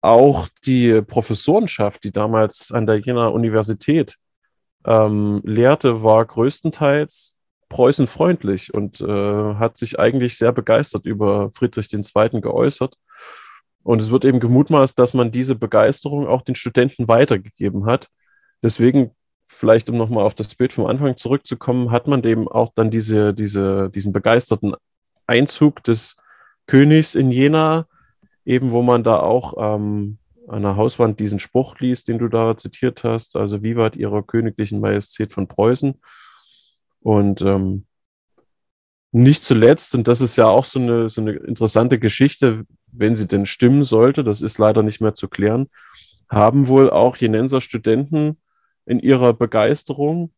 auch 0.00 0.48
die 0.64 1.00
Professorenschaft, 1.02 2.04
die 2.04 2.12
damals 2.12 2.72
an 2.72 2.86
der 2.86 2.96
Jenaer 2.96 3.32
Universität 3.32 4.16
ähm, 4.84 5.40
lehrte, 5.44 6.02
war 6.02 6.24
größtenteils 6.24 7.36
preußenfreundlich 7.68 8.74
und 8.74 9.00
äh, 9.00 9.54
hat 9.54 9.78
sich 9.78 9.98
eigentlich 9.98 10.36
sehr 10.36 10.52
begeistert 10.52 11.06
über 11.06 11.50
Friedrich 11.54 11.90
II. 11.92 12.40
geäußert. 12.40 12.96
Und 13.82 14.02
es 14.02 14.10
wird 14.10 14.24
eben 14.24 14.40
gemutmaßt, 14.40 14.98
dass 14.98 15.14
man 15.14 15.32
diese 15.32 15.54
Begeisterung 15.54 16.26
auch 16.26 16.42
den 16.42 16.54
Studenten 16.54 17.08
weitergegeben 17.08 17.86
hat. 17.86 18.08
Deswegen, 18.62 19.12
vielleicht 19.48 19.88
um 19.88 19.96
nochmal 19.96 20.24
auf 20.24 20.34
das 20.34 20.54
Bild 20.54 20.72
vom 20.72 20.86
Anfang 20.86 21.16
zurückzukommen, 21.16 21.90
hat 21.90 22.06
man 22.06 22.22
eben 22.24 22.46
auch 22.46 22.72
dann 22.74 22.90
diese, 22.90 23.32
diese, 23.32 23.90
diesen 23.90 24.12
begeisterten 24.12 24.74
Einzug 25.26 25.82
des 25.82 26.16
Königs 26.66 27.14
in 27.14 27.30
Jena, 27.30 27.86
eben 28.44 28.72
wo 28.72 28.82
man 28.82 29.04
da 29.04 29.20
auch 29.20 29.54
ähm, 29.58 30.18
an 30.48 30.62
der 30.62 30.76
Hauswand 30.76 31.20
diesen 31.20 31.38
Spruch 31.38 31.78
liest, 31.78 32.08
den 32.08 32.18
du 32.18 32.28
da 32.28 32.56
zitiert 32.56 33.04
hast, 33.04 33.36
also 33.36 33.62
Vivat 33.62 33.96
ihrer 33.96 34.22
königlichen 34.22 34.80
Majestät 34.80 35.32
von 35.32 35.46
Preußen. 35.46 36.00
Und 37.00 37.42
ähm, 37.42 37.86
nicht 39.12 39.42
zuletzt, 39.42 39.94
und 39.94 40.08
das 40.08 40.20
ist 40.20 40.36
ja 40.36 40.46
auch 40.46 40.64
so 40.64 40.78
eine, 40.80 41.08
so 41.08 41.20
eine 41.20 41.32
interessante 41.32 41.98
Geschichte, 41.98 42.64
wenn 42.90 43.14
sie 43.14 43.26
denn 43.26 43.46
stimmen 43.46 43.84
sollte, 43.84 44.24
das 44.24 44.42
ist 44.42 44.58
leider 44.58 44.82
nicht 44.82 45.00
mehr 45.00 45.14
zu 45.14 45.28
klären, 45.28 45.68
haben 46.28 46.68
wohl 46.68 46.90
auch 46.90 47.16
Jenenser 47.16 47.60
Studenten 47.60 48.38
in 48.86 48.98
ihrer 49.00 49.34
Begeisterung 49.34 50.32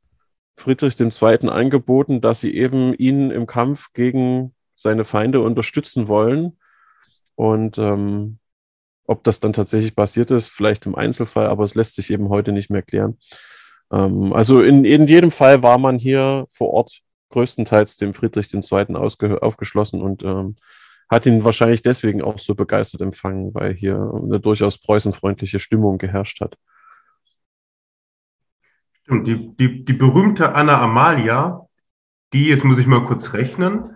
Friedrich 0.56 0.99
II. 1.00 1.49
angeboten, 1.49 2.20
dass 2.20 2.40
sie 2.40 2.54
eben 2.54 2.94
ihn 2.94 3.30
im 3.30 3.46
Kampf 3.46 3.92
gegen 3.92 4.54
seine 4.76 5.04
Feinde 5.04 5.40
unterstützen 5.40 6.08
wollen. 6.08 6.56
Und 7.36 7.78
ähm, 7.78 8.38
ob 9.06 9.24
das 9.24 9.40
dann 9.40 9.52
tatsächlich 9.52 9.94
passiert 9.94 10.30
ist, 10.30 10.48
vielleicht 10.48 10.86
im 10.86 10.94
Einzelfall, 10.94 11.46
aber 11.46 11.64
es 11.64 11.74
lässt 11.74 11.94
sich 11.94 12.10
eben 12.10 12.28
heute 12.28 12.52
nicht 12.52 12.70
mehr 12.70 12.82
klären. 12.82 13.18
Ähm, 13.92 14.32
also 14.32 14.62
in, 14.62 14.84
in 14.84 15.06
jedem 15.06 15.30
Fall 15.30 15.62
war 15.62 15.78
man 15.78 15.98
hier 15.98 16.46
vor 16.50 16.70
Ort 16.70 17.00
größtenteils 17.30 17.96
dem 17.96 18.14
Friedrich 18.14 18.52
II. 18.54 18.96
aufgeschlossen 18.96 20.00
und 20.00 20.22
ähm, 20.22 20.56
hat 21.10 21.26
ihn 21.26 21.44
wahrscheinlich 21.44 21.82
deswegen 21.82 22.22
auch 22.22 22.38
so 22.38 22.54
begeistert 22.54 23.02
empfangen, 23.02 23.52
weil 23.54 23.74
hier 23.74 23.96
eine 23.96 24.40
durchaus 24.40 24.78
preußenfreundliche 24.78 25.60
Stimmung 25.60 25.98
geherrscht 25.98 26.40
hat. 26.40 26.56
Stimmt, 29.02 29.26
die, 29.26 29.56
die, 29.56 29.84
die 29.84 29.92
berühmte 29.92 30.54
Anna 30.54 30.80
Amalia, 30.80 31.68
die, 32.32 32.46
jetzt 32.46 32.64
muss 32.64 32.78
ich 32.78 32.86
mal 32.86 33.04
kurz 33.04 33.34
rechnen, 33.34 33.94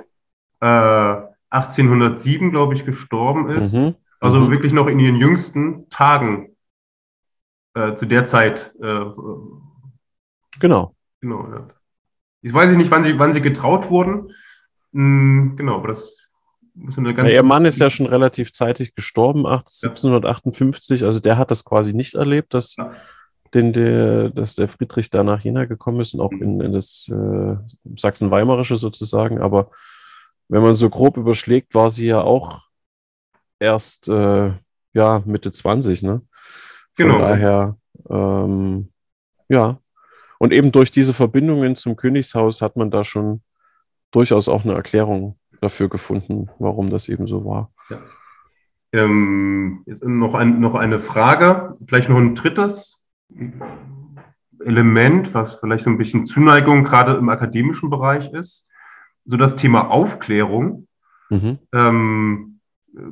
äh, 0.61 1.17
1807, 1.51 2.51
glaube 2.51 2.75
ich, 2.75 2.85
gestorben 2.85 3.51
ist. 3.51 3.75
Mhm. 3.75 3.95
Also 4.21 4.41
mhm. 4.41 4.51
wirklich 4.51 4.73
noch 4.73 4.87
in 4.87 4.99
ihren 4.99 5.17
jüngsten 5.17 5.89
Tagen 5.91 6.57
äh, 7.75 7.95
zu 7.95 8.07
der 8.07 8.27
Zeit 8.27 8.75
äh, 8.83 9.05
Genau. 10.61 10.95
Genau, 11.21 11.49
ja. 11.51 11.69
Ich 12.43 12.53
weiß 12.53 12.77
nicht, 12.77 12.91
wann 12.91 13.05
sie, 13.05 13.19
wann 13.19 13.33
sie 13.33 13.43
getraut 13.43 13.91
wurden. 13.91 14.33
Hm, 14.93 15.55
genau, 15.57 15.77
aber 15.77 15.89
das 15.89 16.29
muss 16.75 16.97
eine 16.97 17.15
ganz. 17.15 17.29
Ja, 17.29 17.37
ihr 17.37 17.43
Mann 17.43 17.65
ist 17.65 17.79
ja 17.79 17.91
schon 17.91 18.07
relativ 18.07 18.53
zeitig 18.53 18.95
gestorben, 18.95 19.47
1758. 19.47 21.05
Also 21.05 21.21
der 21.21 21.37
hat 21.37 21.51
das 21.51 21.65
quasi 21.65 21.95
nicht 21.95 22.15
erlebt, 22.15 22.55
dass 22.55 22.77
ja. 22.77 22.93
den 23.55 23.73
der, 23.73 24.31
dass 24.31 24.55
der 24.55 24.69
Friedrich 24.69 25.11
da 25.11 25.25
nach 25.25 25.41
Jena 25.41 25.65
gekommen 25.65 26.01
ist 26.01 26.15
und 26.15 26.21
auch 26.21 26.33
in, 26.33 26.61
in 26.61 26.73
das 26.73 27.11
äh, 27.13 27.57
Sachsen-Weimarische 27.97 28.77
sozusagen. 28.77 29.41
Aber 29.41 29.71
wenn 30.49 30.63
man 30.63 30.75
so 30.75 30.91
grob 30.91 31.17
überschlägt, 31.17 31.75
war 31.75 31.91
sie 31.91 32.07
ja 32.07 32.21
auch 32.23 32.63
erst 33.59 34.09
äh, 34.09 34.53
ja, 34.93 35.23
Mitte 35.25 35.53
20, 35.53 36.03
ne? 36.03 36.23
Von 36.97 37.07
Genau. 37.07 37.19
daher, 37.19 37.77
ähm, 38.09 38.89
ja. 39.49 39.79
Und 40.39 40.53
eben 40.53 40.73
durch 40.73 40.91
diese 40.91 41.15
Verbindungen 41.15 41.77
zum 41.77 41.97
Königshaus 41.97 42.63
hat 42.63 42.77
man 42.77 42.91
da 42.91 43.05
schon 43.05 43.43
durchaus 44.11 44.49
auch 44.49 44.65
eine 44.65 44.75
Erklärung 44.75 45.39
dafür 45.61 45.89
gefunden, 45.89 46.49
warum 46.59 46.91
das 46.91 47.09
eben 47.09 47.27
so 47.27 47.45
war. 47.45 47.73
Ähm, 48.93 49.83
jetzt 49.87 50.03
noch, 50.03 50.35
ein, 50.35 50.61
noch 50.61 50.75
eine 50.75 50.99
Frage, 51.01 51.77
vielleicht 51.87 52.09
noch 52.09 52.17
ein 52.17 52.35
drittes 52.35 53.05
Element, 54.65 55.35
was 55.35 55.57
vielleicht 55.57 55.85
so 55.85 55.91
ein 55.91 55.99
bisschen 55.99 56.27
Zuneigung 56.27 56.85
gerade 56.85 57.15
im 57.17 57.29
akademischen 57.29 57.91
Bereich 57.91 58.33
ist. 58.33 58.68
So 59.29 59.37
das 59.37 59.57
Thema 59.57 59.91
Aufklärung. 59.91 60.89
Mhm. 61.29 61.59
Ähm, 61.73 62.61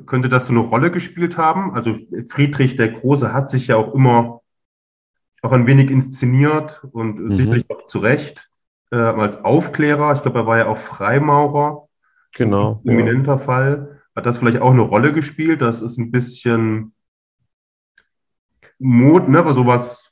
könnte 0.07 0.29
das 0.29 0.47
so 0.47 0.51
eine 0.51 0.61
Rolle 0.61 0.91
gespielt 0.91 1.37
haben? 1.37 1.73
Also 1.75 1.95
Friedrich 2.27 2.75
der 2.75 2.89
Große 2.89 3.31
hat 3.31 3.49
sich 3.49 3.67
ja 3.67 3.77
auch 3.77 3.93
immer 3.93 4.41
auch 5.43 5.51
ein 5.51 5.67
wenig 5.67 5.91
inszeniert 5.91 6.83
und 6.91 7.19
Mhm. 7.19 7.31
sicherlich 7.31 7.69
auch 7.69 7.85
zu 7.85 7.99
Recht 7.99 8.49
äh, 8.91 8.97
als 8.97 9.45
Aufklärer. 9.45 10.15
Ich 10.15 10.23
glaube, 10.23 10.39
er 10.39 10.47
war 10.47 10.57
ja 10.57 10.67
auch 10.67 10.79
Freimaurer. 10.79 11.87
Genau. 12.33 12.81
Ja. 12.83 12.91
Prominenter 12.91 13.37
Fall. 13.37 14.01
Hat 14.15 14.25
das 14.25 14.39
vielleicht 14.39 14.59
auch 14.59 14.71
eine 14.71 14.81
Rolle 14.81 15.13
gespielt? 15.13 15.61
Das 15.61 15.83
ist 15.83 15.99
ein 15.99 16.11
bisschen 16.11 16.93
Mut, 18.79 19.29
ne, 19.29 19.45
was 19.45 19.55
sowas 19.55 20.06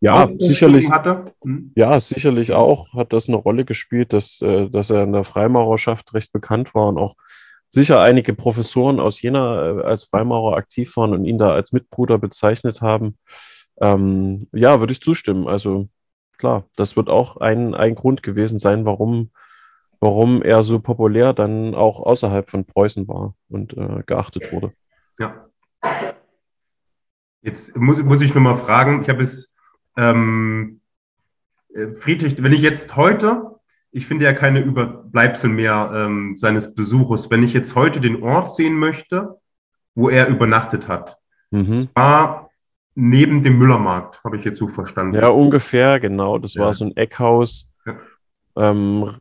Ja, 0.00 0.28
sicherlich. 0.38 0.88
Hm? 1.42 1.72
ja, 1.74 2.00
sicherlich 2.00 2.52
auch 2.52 2.92
hat 2.94 3.12
das 3.12 3.28
eine 3.28 3.36
Rolle 3.36 3.64
gespielt, 3.64 4.12
dass, 4.12 4.40
äh, 4.42 4.68
dass 4.68 4.90
er 4.90 5.04
in 5.04 5.12
der 5.12 5.24
Freimaurerschaft 5.24 6.14
recht 6.14 6.32
bekannt 6.32 6.74
war 6.74 6.88
und 6.88 6.98
auch 6.98 7.16
sicher 7.70 8.00
einige 8.00 8.34
Professoren 8.34 9.00
aus 9.00 9.20
Jena 9.20 9.80
äh, 9.80 9.82
als 9.82 10.04
Freimaurer 10.04 10.56
aktiv 10.56 10.96
waren 10.96 11.12
und 11.12 11.24
ihn 11.24 11.38
da 11.38 11.48
als 11.52 11.72
Mitbruder 11.72 12.18
bezeichnet 12.18 12.80
haben. 12.80 13.18
Ähm, 13.80 14.46
ja, 14.52 14.78
würde 14.78 14.92
ich 14.92 15.00
zustimmen. 15.00 15.48
Also 15.48 15.88
klar, 16.38 16.68
das 16.76 16.96
wird 16.96 17.08
auch 17.08 17.38
ein, 17.38 17.74
ein 17.74 17.94
Grund 17.94 18.22
gewesen 18.22 18.58
sein, 18.58 18.84
warum, 18.84 19.30
warum 20.00 20.42
er 20.42 20.62
so 20.62 20.78
populär 20.78 21.32
dann 21.32 21.74
auch 21.74 22.00
außerhalb 22.00 22.48
von 22.48 22.64
Preußen 22.64 23.08
war 23.08 23.34
und 23.48 23.76
äh, 23.76 24.02
geachtet 24.06 24.52
wurde. 24.52 24.72
Ja. 25.18 25.46
Jetzt 27.42 27.76
muss, 27.76 28.02
muss 28.02 28.22
ich 28.22 28.34
nochmal 28.34 28.56
fragen, 28.56 29.02
ich 29.02 29.08
habe 29.08 29.22
es, 29.22 29.53
ähm, 29.96 30.80
äh, 31.74 31.88
Friedrich, 31.98 32.42
wenn 32.42 32.52
ich 32.52 32.62
jetzt 32.62 32.96
heute, 32.96 33.42
ich 33.90 34.06
finde 34.06 34.24
ja 34.24 34.32
keine 34.32 34.60
Überbleibsel 34.60 35.50
mehr 35.50 35.92
ähm, 35.94 36.36
seines 36.36 36.74
Besuches, 36.74 37.30
wenn 37.30 37.42
ich 37.42 37.52
jetzt 37.52 37.74
heute 37.74 38.00
den 38.00 38.22
Ort 38.22 38.54
sehen 38.54 38.74
möchte, 38.78 39.38
wo 39.94 40.08
er 40.08 40.28
übernachtet 40.28 40.88
hat, 40.88 41.18
Mhm. 41.50 41.88
war 41.94 42.50
neben 42.96 43.42
dem 43.44 43.58
Müllermarkt, 43.58 44.22
habe 44.24 44.36
ich 44.36 44.44
jetzt 44.44 44.58
so 44.58 44.68
verstanden. 44.68 45.14
Ja, 45.14 45.28
ungefähr, 45.28 46.00
genau. 46.00 46.38
Das 46.38 46.54
Ja. 46.54 46.64
war 46.64 46.74
so 46.74 46.84
ein 46.86 46.96
Eckhaus 46.96 47.70
Ja. 47.86 47.96
ähm, 48.56 49.16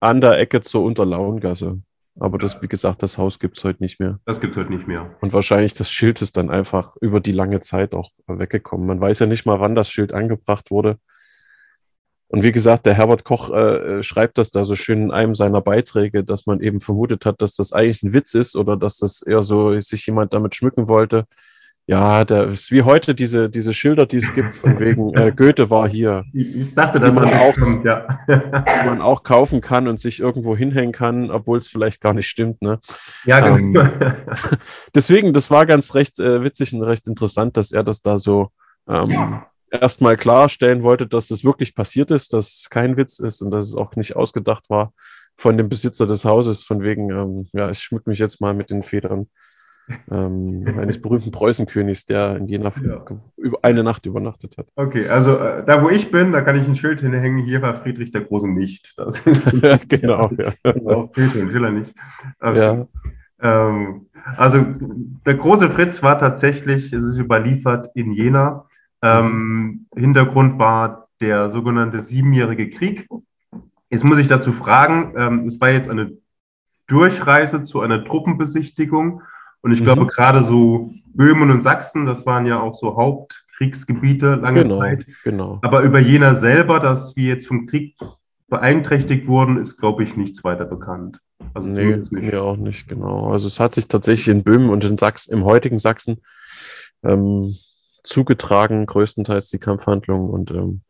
an 0.00 0.20
der 0.20 0.38
Ecke 0.38 0.60
zur 0.62 0.82
Unterlaungasse. 0.84 1.80
Aber 2.18 2.38
das, 2.38 2.62
wie 2.62 2.68
gesagt, 2.68 3.02
das 3.02 3.18
Haus 3.18 3.40
gibt 3.40 3.58
es 3.58 3.64
heute 3.64 3.82
nicht 3.82 3.98
mehr. 3.98 4.20
Das 4.24 4.40
gibt 4.40 4.56
es 4.56 4.60
heute 4.60 4.72
nicht 4.72 4.86
mehr. 4.86 5.16
Und 5.20 5.32
wahrscheinlich 5.32 5.74
das 5.74 5.90
Schild 5.90 6.22
ist 6.22 6.36
dann 6.36 6.48
einfach 6.48 6.94
über 7.00 7.20
die 7.20 7.32
lange 7.32 7.60
Zeit 7.60 7.92
auch 7.92 8.10
weggekommen. 8.26 8.86
Man 8.86 9.00
weiß 9.00 9.18
ja 9.18 9.26
nicht 9.26 9.46
mal, 9.46 9.58
wann 9.58 9.74
das 9.74 9.90
Schild 9.90 10.12
angebracht 10.12 10.70
wurde. 10.70 10.98
Und 12.28 12.42
wie 12.42 12.52
gesagt, 12.52 12.86
der 12.86 12.94
Herbert 12.94 13.24
Koch 13.24 13.50
äh, 13.50 13.98
äh, 13.98 14.02
schreibt 14.02 14.38
das 14.38 14.50
da 14.50 14.64
so 14.64 14.76
schön 14.76 15.02
in 15.02 15.10
einem 15.10 15.34
seiner 15.34 15.60
Beiträge, 15.60 16.24
dass 16.24 16.46
man 16.46 16.60
eben 16.60 16.80
vermutet 16.80 17.26
hat, 17.26 17.40
dass 17.42 17.54
das 17.54 17.72
eigentlich 17.72 18.02
ein 18.02 18.12
Witz 18.12 18.34
ist 18.34 18.56
oder 18.56 18.76
dass 18.76 18.96
das 18.96 19.22
eher 19.22 19.42
so 19.42 19.78
sich 19.80 20.06
jemand 20.06 20.32
damit 20.32 20.54
schmücken 20.54 20.88
wollte. 20.88 21.26
Ja, 21.86 22.24
der 22.24 22.44
ist 22.48 22.70
wie 22.70 22.82
heute 22.82 23.14
diese, 23.14 23.50
diese 23.50 23.74
Schilder, 23.74 24.06
die 24.06 24.16
es 24.16 24.32
gibt, 24.32 24.54
von 24.54 24.80
wegen 24.80 25.12
äh, 25.14 25.32
Goethe 25.36 25.68
war 25.68 25.86
hier, 25.86 26.24
Ich, 26.32 26.74
dachte, 26.74 26.98
dass 26.98 27.12
man 27.12 27.30
das 27.30 27.40
auch- 27.40 27.54
kommt, 27.54 27.84
ja. 27.84 28.18
die 28.26 28.86
man 28.88 29.02
auch 29.02 29.22
kaufen 29.22 29.60
kann 29.60 29.86
und 29.86 30.00
sich 30.00 30.18
irgendwo 30.18 30.56
hinhängen 30.56 30.92
kann, 30.92 31.30
obwohl 31.30 31.58
es 31.58 31.68
vielleicht 31.68 32.00
gar 32.00 32.14
nicht 32.14 32.28
stimmt. 32.28 32.62
Ne? 32.62 32.78
ja, 33.26 33.40
genau. 33.40 33.86
Deswegen, 34.94 35.34
das 35.34 35.50
war 35.50 35.66
ganz 35.66 35.94
recht 35.94 36.18
äh, 36.20 36.42
witzig 36.42 36.72
und 36.72 36.82
recht 36.82 37.06
interessant, 37.06 37.58
dass 37.58 37.70
er 37.70 37.84
das 37.84 38.00
da 38.00 38.16
so 38.16 38.48
ähm, 38.88 39.42
erstmal 39.70 40.16
klarstellen 40.16 40.82
wollte, 40.84 41.06
dass 41.06 41.28
das 41.28 41.44
wirklich 41.44 41.74
passiert 41.74 42.10
ist, 42.10 42.32
dass 42.32 42.60
es 42.60 42.70
kein 42.70 42.96
Witz 42.96 43.18
ist 43.18 43.42
und 43.42 43.50
dass 43.50 43.66
es 43.66 43.74
auch 43.76 43.94
nicht 43.96 44.16
ausgedacht 44.16 44.70
war 44.70 44.94
von 45.36 45.58
dem 45.58 45.68
Besitzer 45.68 46.06
des 46.06 46.24
Hauses, 46.24 46.62
von 46.62 46.80
wegen, 46.80 47.10
ähm, 47.10 47.48
ja, 47.52 47.68
ich 47.68 47.80
schmück 47.80 48.06
mich 48.06 48.20
jetzt 48.20 48.40
mal 48.40 48.54
mit 48.54 48.70
den 48.70 48.82
Federn 48.82 49.28
ähm, 50.10 50.64
eines 50.78 51.00
berühmten 51.00 51.30
Preußenkönigs, 51.30 52.06
der 52.06 52.36
in 52.36 52.48
Jena 52.48 52.72
Ja. 52.82 53.04
eine 53.62 53.82
Nacht 53.82 54.06
übernachtet 54.06 54.56
hat. 54.56 54.66
Okay, 54.76 55.08
also 55.08 55.38
äh, 55.38 55.64
da 55.64 55.82
wo 55.82 55.90
ich 55.90 56.10
bin, 56.10 56.32
da 56.32 56.40
kann 56.40 56.56
ich 56.56 56.66
ein 56.66 56.76
Schild 56.76 57.00
hinhängen, 57.00 57.44
hier 57.44 57.62
war 57.62 57.74
Friedrich 57.74 58.10
der 58.10 58.22
Große 58.22 58.48
nicht. 58.48 58.94
Das 58.96 59.18
ist 59.20 59.50
genau, 59.88 60.30
ja. 60.38 60.52
genau, 60.72 61.08
Goethe 61.14 61.42
und 61.42 61.52
Schiller 61.52 61.70
nicht. 61.70 61.94
Okay. 62.40 62.58
ja. 62.58 62.86
Ähm, 63.40 64.06
also 64.36 64.64
der 65.26 65.34
große 65.34 65.68
Fritz 65.70 66.02
war 66.02 66.18
tatsächlich, 66.18 66.92
es 66.92 67.02
ist 67.02 67.18
überliefert, 67.18 67.90
in 67.94 68.12
Jena. 68.12 68.66
Ähm, 69.02 69.86
Hintergrund 69.94 70.58
war 70.58 71.08
der 71.20 71.50
sogenannte 71.50 72.00
Siebenjährige 72.00 72.70
Krieg. 72.70 73.06
Jetzt 73.90 74.04
muss 74.04 74.18
ich 74.18 74.26
dazu 74.26 74.52
fragen, 74.52 75.12
ähm, 75.16 75.46
es 75.46 75.60
war 75.60 75.70
jetzt 75.70 75.90
eine 75.90 76.16
Durchreise 76.86 77.62
zu 77.62 77.80
einer 77.80 78.04
Truppenbesichtigung 78.04 79.22
und 79.64 79.72
ich 79.72 79.80
Mhm. 79.80 79.84
glaube 79.84 80.06
gerade 80.06 80.44
so 80.44 80.92
Böhmen 81.14 81.50
und 81.50 81.62
Sachsen, 81.62 82.06
das 82.06 82.26
waren 82.26 82.46
ja 82.46 82.60
auch 82.60 82.74
so 82.74 82.96
Hauptkriegsgebiete 82.96 84.34
lange 84.36 84.62
Genau, 84.64 84.78
Zeit. 84.78 85.06
genau. 85.24 85.58
Aber 85.62 85.82
über 85.82 85.98
Jena 85.98 86.34
selber, 86.34 86.80
dass 86.80 87.16
wir 87.16 87.24
jetzt 87.28 87.46
vom 87.46 87.66
Krieg 87.66 87.96
beeinträchtigt 88.48 89.26
wurden, 89.26 89.56
ist, 89.58 89.78
glaube 89.78 90.02
ich, 90.04 90.16
nichts 90.16 90.44
weiter 90.44 90.64
bekannt. 90.64 91.18
Also 91.54 91.68
Nee, 91.68 91.96
nicht. 91.96 92.12
mir 92.12 92.42
auch 92.42 92.56
nicht, 92.56 92.88
genau. 92.88 93.32
Also 93.32 93.46
es 93.48 93.58
hat 93.60 93.74
sich 93.74 93.88
tatsächlich 93.88 94.28
in 94.28 94.42
Böhmen 94.44 94.70
und 94.70 94.84
in 94.84 94.96
Sachsen, 94.96 95.32
im 95.32 95.44
heutigen 95.44 95.78
Sachsen 95.78 96.18
ähm, 97.02 97.54
zugetragen, 98.02 98.86
größtenteils 98.86 99.48
die 99.50 99.58
Kampfhandlungen. 99.58 100.30
Und 100.30 100.50
ähm, 100.50 100.80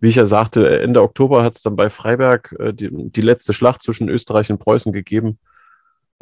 wie 0.00 0.08
ich 0.08 0.16
ja 0.16 0.26
sagte, 0.26 0.80
Ende 0.80 1.02
Oktober 1.02 1.42
hat 1.42 1.56
es 1.56 1.62
dann 1.62 1.76
bei 1.76 1.88
Freiberg 1.90 2.54
äh, 2.58 2.72
die, 2.74 2.90
die 3.10 3.20
letzte 3.20 3.52
Schlacht 3.52 3.82
zwischen 3.82 4.08
Österreich 4.08 4.50
und 4.50 4.58
Preußen 4.58 4.92
gegeben, 4.92 5.38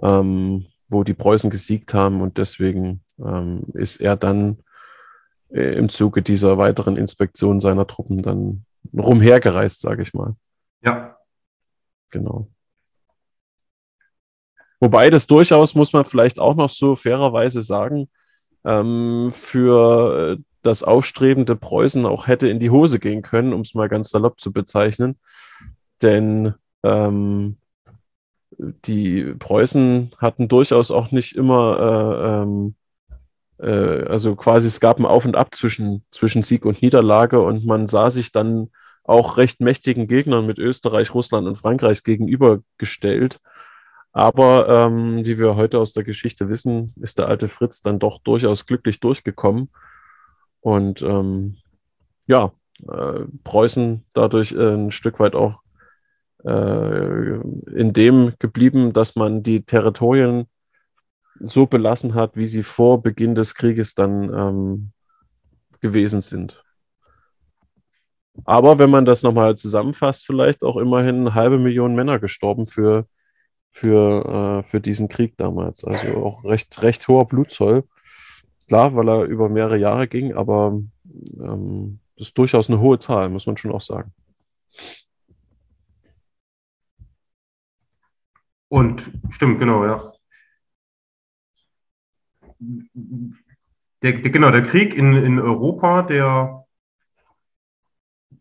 ähm, 0.02 0.66
wo 0.92 1.04
die 1.04 1.14
Preußen 1.14 1.50
gesiegt 1.50 1.94
haben. 1.94 2.20
Und 2.20 2.38
deswegen 2.38 3.02
ähm, 3.18 3.64
ist 3.74 4.00
er 4.00 4.16
dann 4.16 4.58
äh, 5.50 5.74
im 5.74 5.88
Zuge 5.88 6.22
dieser 6.22 6.58
weiteren 6.58 6.96
Inspektion 6.96 7.60
seiner 7.60 7.86
Truppen 7.86 8.22
dann 8.22 8.64
rumhergereist, 8.94 9.80
sage 9.80 10.02
ich 10.02 10.14
mal. 10.14 10.34
Ja, 10.82 11.16
Genau. 12.12 12.48
Wobei 14.78 15.10
das 15.10 15.26
durchaus, 15.26 15.74
muss 15.74 15.92
man 15.92 16.04
vielleicht 16.04 16.38
auch 16.38 16.54
noch 16.54 16.70
so 16.70 16.94
fairerweise 16.94 17.62
sagen, 17.62 18.08
ähm, 18.64 19.30
für 19.32 20.36
äh, 20.38 20.42
das 20.62 20.84
aufstrebende 20.84 21.56
Preußen 21.56 22.06
auch 22.06 22.28
hätte 22.28 22.48
in 22.48 22.60
die 22.60 22.70
Hose 22.70 23.00
gehen 23.00 23.22
können, 23.22 23.52
um 23.52 23.62
es 23.62 23.74
mal 23.74 23.88
ganz 23.88 24.10
salopp 24.10 24.38
zu 24.38 24.52
bezeichnen. 24.52 25.18
Denn 26.02 26.54
ähm, 26.84 27.58
die 28.58 29.34
Preußen 29.38 30.12
hatten 30.18 30.48
durchaus 30.48 30.90
auch 30.90 31.10
nicht 31.10 31.36
immer, 31.36 31.78
äh, 31.78 32.42
ähm, 32.42 32.74
äh, 33.58 34.08
also 34.08 34.36
quasi 34.36 34.68
es 34.68 34.80
gab 34.80 34.98
ein 34.98 35.06
Auf 35.06 35.24
und 35.24 35.36
Ab 35.36 35.54
zwischen, 35.54 36.04
zwischen 36.10 36.42
Sieg 36.42 36.64
und 36.64 36.82
Niederlage 36.82 37.40
und 37.40 37.64
man 37.64 37.88
sah 37.88 38.10
sich 38.10 38.32
dann 38.32 38.70
auch 39.04 39.36
recht 39.36 39.60
mächtigen 39.60 40.06
Gegnern 40.06 40.46
mit 40.46 40.58
Österreich, 40.58 41.14
Russland 41.14 41.46
und 41.46 41.56
Frankreich 41.56 42.04
gegenübergestellt. 42.04 43.40
Aber 44.12 44.68
ähm, 44.68 45.24
wie 45.24 45.38
wir 45.38 45.56
heute 45.56 45.78
aus 45.78 45.92
der 45.92 46.04
Geschichte 46.04 46.48
wissen, 46.48 46.94
ist 47.00 47.18
der 47.18 47.28
alte 47.28 47.48
Fritz 47.48 47.80
dann 47.80 47.98
doch 47.98 48.18
durchaus 48.18 48.66
glücklich 48.66 49.00
durchgekommen. 49.00 49.70
Und 50.60 51.02
ähm, 51.02 51.56
ja, 52.26 52.52
äh, 52.86 53.20
Preußen 53.42 54.04
dadurch 54.12 54.52
äh, 54.52 54.74
ein 54.74 54.92
Stück 54.92 55.18
weit 55.18 55.34
auch 55.34 55.62
äh, 56.44 57.40
in 57.70 57.92
dem 57.92 58.32
geblieben, 58.38 58.92
dass 58.92 59.16
man 59.16 59.42
die 59.42 59.64
Territorien 59.64 60.46
so 61.40 61.66
belassen 61.66 62.14
hat, 62.14 62.36
wie 62.36 62.46
sie 62.46 62.62
vor 62.62 63.02
Beginn 63.02 63.34
des 63.34 63.54
Krieges 63.54 63.94
dann 63.94 64.32
ähm, 64.32 64.92
gewesen 65.80 66.20
sind. 66.20 66.62
Aber 68.44 68.78
wenn 68.78 68.90
man 68.90 69.04
das 69.04 69.22
nochmal 69.22 69.56
zusammenfasst, 69.56 70.24
vielleicht 70.24 70.64
auch 70.64 70.76
immerhin 70.76 71.20
eine 71.20 71.34
halbe 71.34 71.58
Million 71.58 71.94
Männer 71.94 72.18
gestorben 72.18 72.66
für, 72.66 73.06
für, 73.70 74.62
äh, 74.62 74.62
für 74.62 74.80
diesen 74.80 75.08
Krieg 75.08 75.36
damals. 75.36 75.84
Also 75.84 76.16
auch 76.24 76.44
recht, 76.44 76.82
recht 76.82 77.06
hoher 77.08 77.26
Blutzoll. 77.26 77.84
Klar, 78.68 78.94
weil 78.96 79.08
er 79.08 79.24
über 79.24 79.48
mehrere 79.48 79.76
Jahre 79.76 80.08
ging, 80.08 80.32
aber 80.34 80.80
ähm, 81.38 81.98
das 82.16 82.28
ist 82.28 82.38
durchaus 82.38 82.70
eine 82.70 82.80
hohe 82.80 82.98
Zahl, 82.98 83.28
muss 83.28 83.46
man 83.46 83.56
schon 83.56 83.72
auch 83.72 83.80
sagen. 83.80 84.12
Und 88.72 89.12
stimmt, 89.28 89.58
genau, 89.58 89.84
ja. 89.84 90.12
Der, 92.58 94.12
der, 94.12 94.30
genau, 94.30 94.50
der 94.50 94.62
Krieg 94.62 94.94
in, 94.94 95.14
in 95.14 95.38
Europa, 95.38 96.00
der 96.00 96.64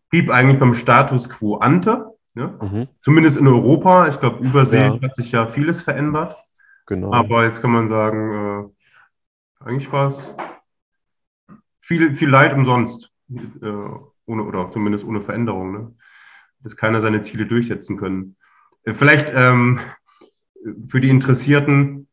blieb 0.08 0.30
eigentlich 0.30 0.58
beim 0.58 0.74
Status 0.74 1.28
quo 1.28 1.56
ante. 1.56 2.16
Ja? 2.34 2.46
Mhm. 2.62 2.88
Zumindest 3.02 3.36
in 3.36 3.46
Europa. 3.46 4.08
Ich 4.08 4.20
glaube, 4.20 4.42
übersee 4.42 4.86
ja. 4.86 4.98
hat 5.02 5.14
sich 5.14 5.32
ja 5.32 5.48
vieles 5.48 5.82
verändert. 5.82 6.42
Genau. 6.86 7.12
Aber 7.12 7.44
jetzt 7.44 7.60
kann 7.60 7.72
man 7.72 7.88
sagen, 7.88 8.72
äh, 9.60 9.64
eigentlich 9.66 9.92
war 9.92 10.06
es 10.06 10.34
viel, 11.82 12.14
viel 12.14 12.30
Leid 12.30 12.54
umsonst. 12.54 13.12
Äh, 13.30 13.66
ohne, 14.24 14.44
oder 14.44 14.70
zumindest 14.70 15.04
ohne 15.04 15.20
Veränderung. 15.20 15.72
Ne? 15.72 15.94
Dass 16.60 16.74
keiner 16.74 17.02
seine 17.02 17.20
Ziele 17.20 17.44
durchsetzen 17.44 17.98
können. 17.98 18.36
Äh, 18.84 18.94
vielleicht 18.94 19.30
ähm, 19.34 19.78
für 20.88 21.00
die 21.00 21.10
Interessierten, 21.10 22.08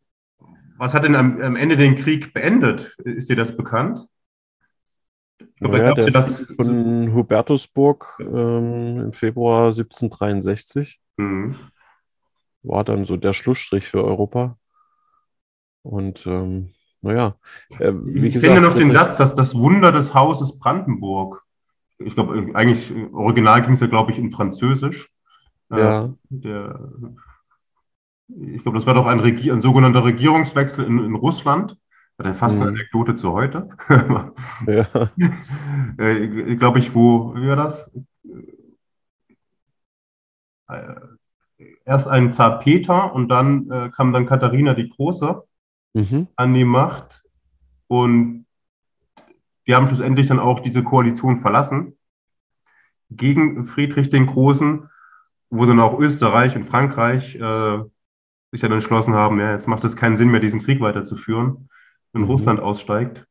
was 0.78 0.94
hat 0.94 1.04
denn 1.04 1.16
am, 1.16 1.42
am, 1.42 1.56
Ende 1.56 1.78
den 1.78 1.96
Krieg 1.96 2.34
beendet? 2.34 2.96
Ist 3.04 3.30
dir 3.30 3.36
das 3.36 3.56
bekannt? 3.56 4.08
Ich 5.40 5.56
glaube, 5.56 5.78
naja, 5.78 5.94
der 5.94 6.12
das 6.12 6.54
von 6.56 7.14
Hubertusburg 7.14 8.18
ähm, 8.20 9.00
im 9.00 9.14
Februar 9.14 9.68
1763 9.68 11.02
mhm. 11.18 11.56
war 12.64 12.84
dann 12.84 13.04
so 13.04 13.18
der 13.18 13.34
Schlussstrich 13.34 13.88
für 13.88 14.04
Europa. 14.04 14.58
Und 15.82 16.26
ähm, 16.28 16.74
naja, 17.02 17.36
äh, 17.80 17.92
wie 17.94 18.28
ich 18.28 18.34
gesagt. 18.34 18.54
Finde 18.54 18.68
noch 18.68 18.76
den 18.76 18.92
Satz, 18.92 19.18
dass 19.18 19.36
das 19.36 19.56
Wunder 19.56 19.92
des 19.92 20.14
Hauses 20.14 20.60
Brandenburg. 20.60 21.44
Ich 21.98 22.14
glaube, 22.14 22.52
eigentlich, 22.54 22.94
original 23.14 23.62
ging 23.62 23.74
es 23.74 23.82
ja, 23.82 23.88
glaube 23.88 24.12
ich, 24.12 24.18
in 24.18 24.32
Französisch. 24.32 25.12
Äh, 25.72 25.80
ja. 25.80 26.14
Der, 26.30 26.90
ich 28.30 28.62
glaube, 28.64 28.78
das 28.78 28.86
war 28.86 28.94
doch 28.94 29.06
ein, 29.06 29.20
Regier 29.20 29.54
ein 29.54 29.62
sogenannter 29.62 30.04
Regierungswechsel 30.04 30.86
in, 30.86 31.00
in 31.00 31.16
Russland. 31.16 31.78
Ja, 32.22 32.34
fast 32.34 32.60
eine 32.60 32.72
mhm. 32.72 32.78
Anekdote 32.78 33.16
zu 33.16 33.32
heute. 33.32 33.70
ja. 34.68 34.86
äh, 35.98 36.56
glaube 36.58 36.80
ich, 36.80 36.94
wo, 36.94 37.34
wie 37.36 37.48
war 37.48 37.56
das? 37.56 37.92
Äh, 40.68 40.96
erst 41.86 42.08
ein 42.08 42.34
Zar 42.34 42.60
Peter 42.60 43.14
und 43.14 43.30
dann 43.30 43.70
äh, 43.72 43.90
kam 43.90 44.12
dann 44.12 44.26
Katharina 44.26 44.74
die 44.74 44.90
Große 44.90 45.44
mhm. 45.94 46.28
an 46.36 46.54
die 46.54 46.66
Macht. 46.66 47.24
Und 47.88 48.46
die 49.66 49.74
haben 49.74 49.88
schlussendlich 49.88 50.28
dann 50.28 50.40
auch 50.40 50.60
diese 50.60 50.84
Koalition 50.84 51.38
verlassen 51.38 51.98
gegen 53.10 53.66
Friedrich 53.66 54.10
den 54.10 54.26
Großen, 54.26 54.90
wo 55.50 55.66
dann 55.66 55.80
auch 55.80 55.98
Österreich 56.00 56.56
und 56.56 56.66
Frankreich 56.66 57.36
äh, 57.36 57.80
sich 58.52 58.62
dann 58.62 58.72
entschlossen 58.72 59.14
haben, 59.14 59.40
ja, 59.40 59.52
jetzt 59.52 59.68
macht 59.68 59.84
es 59.84 59.96
keinen 59.96 60.18
Sinn 60.18 60.30
mehr, 60.30 60.40
diesen 60.40 60.64
Krieg 60.64 60.82
weiterzuführen, 60.82 61.70
wenn 62.14 62.24
mhm. 62.24 62.30
Russland 62.30 62.60
aussteigt. 62.60 63.26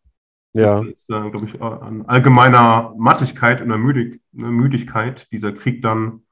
Ja. 0.52 0.81
Das 0.81 0.88
ist, 0.88 1.11
äh, 1.11 1.31
glaube 1.31 1.46
ich, 1.46 1.61
an 1.61 2.07
allgemeiner 2.07 2.94
Mattigkeit 2.96 3.61
und 3.61 3.68
Müdig 3.81 4.20
Müdigkeit 4.33 5.31
dieser 5.31 5.52
Krieg 5.52 5.83
dann 5.83 6.22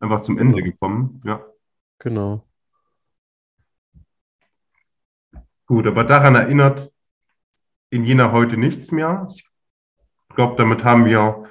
einfach 0.00 0.20
zum 0.20 0.38
Ende 0.38 0.56
genau. 0.56 0.72
gekommen. 0.72 1.22
Ja. 1.24 1.44
Genau. 1.98 2.46
Gut, 5.66 5.86
aber 5.86 6.04
daran 6.04 6.36
erinnert 6.36 6.92
in 7.90 8.04
Jena 8.04 8.30
heute 8.30 8.56
nichts 8.56 8.92
mehr. 8.92 9.28
Ich 9.30 9.44
glaube, 10.34 10.56
damit 10.56 10.84
haben 10.84 11.06
wir 11.06 11.50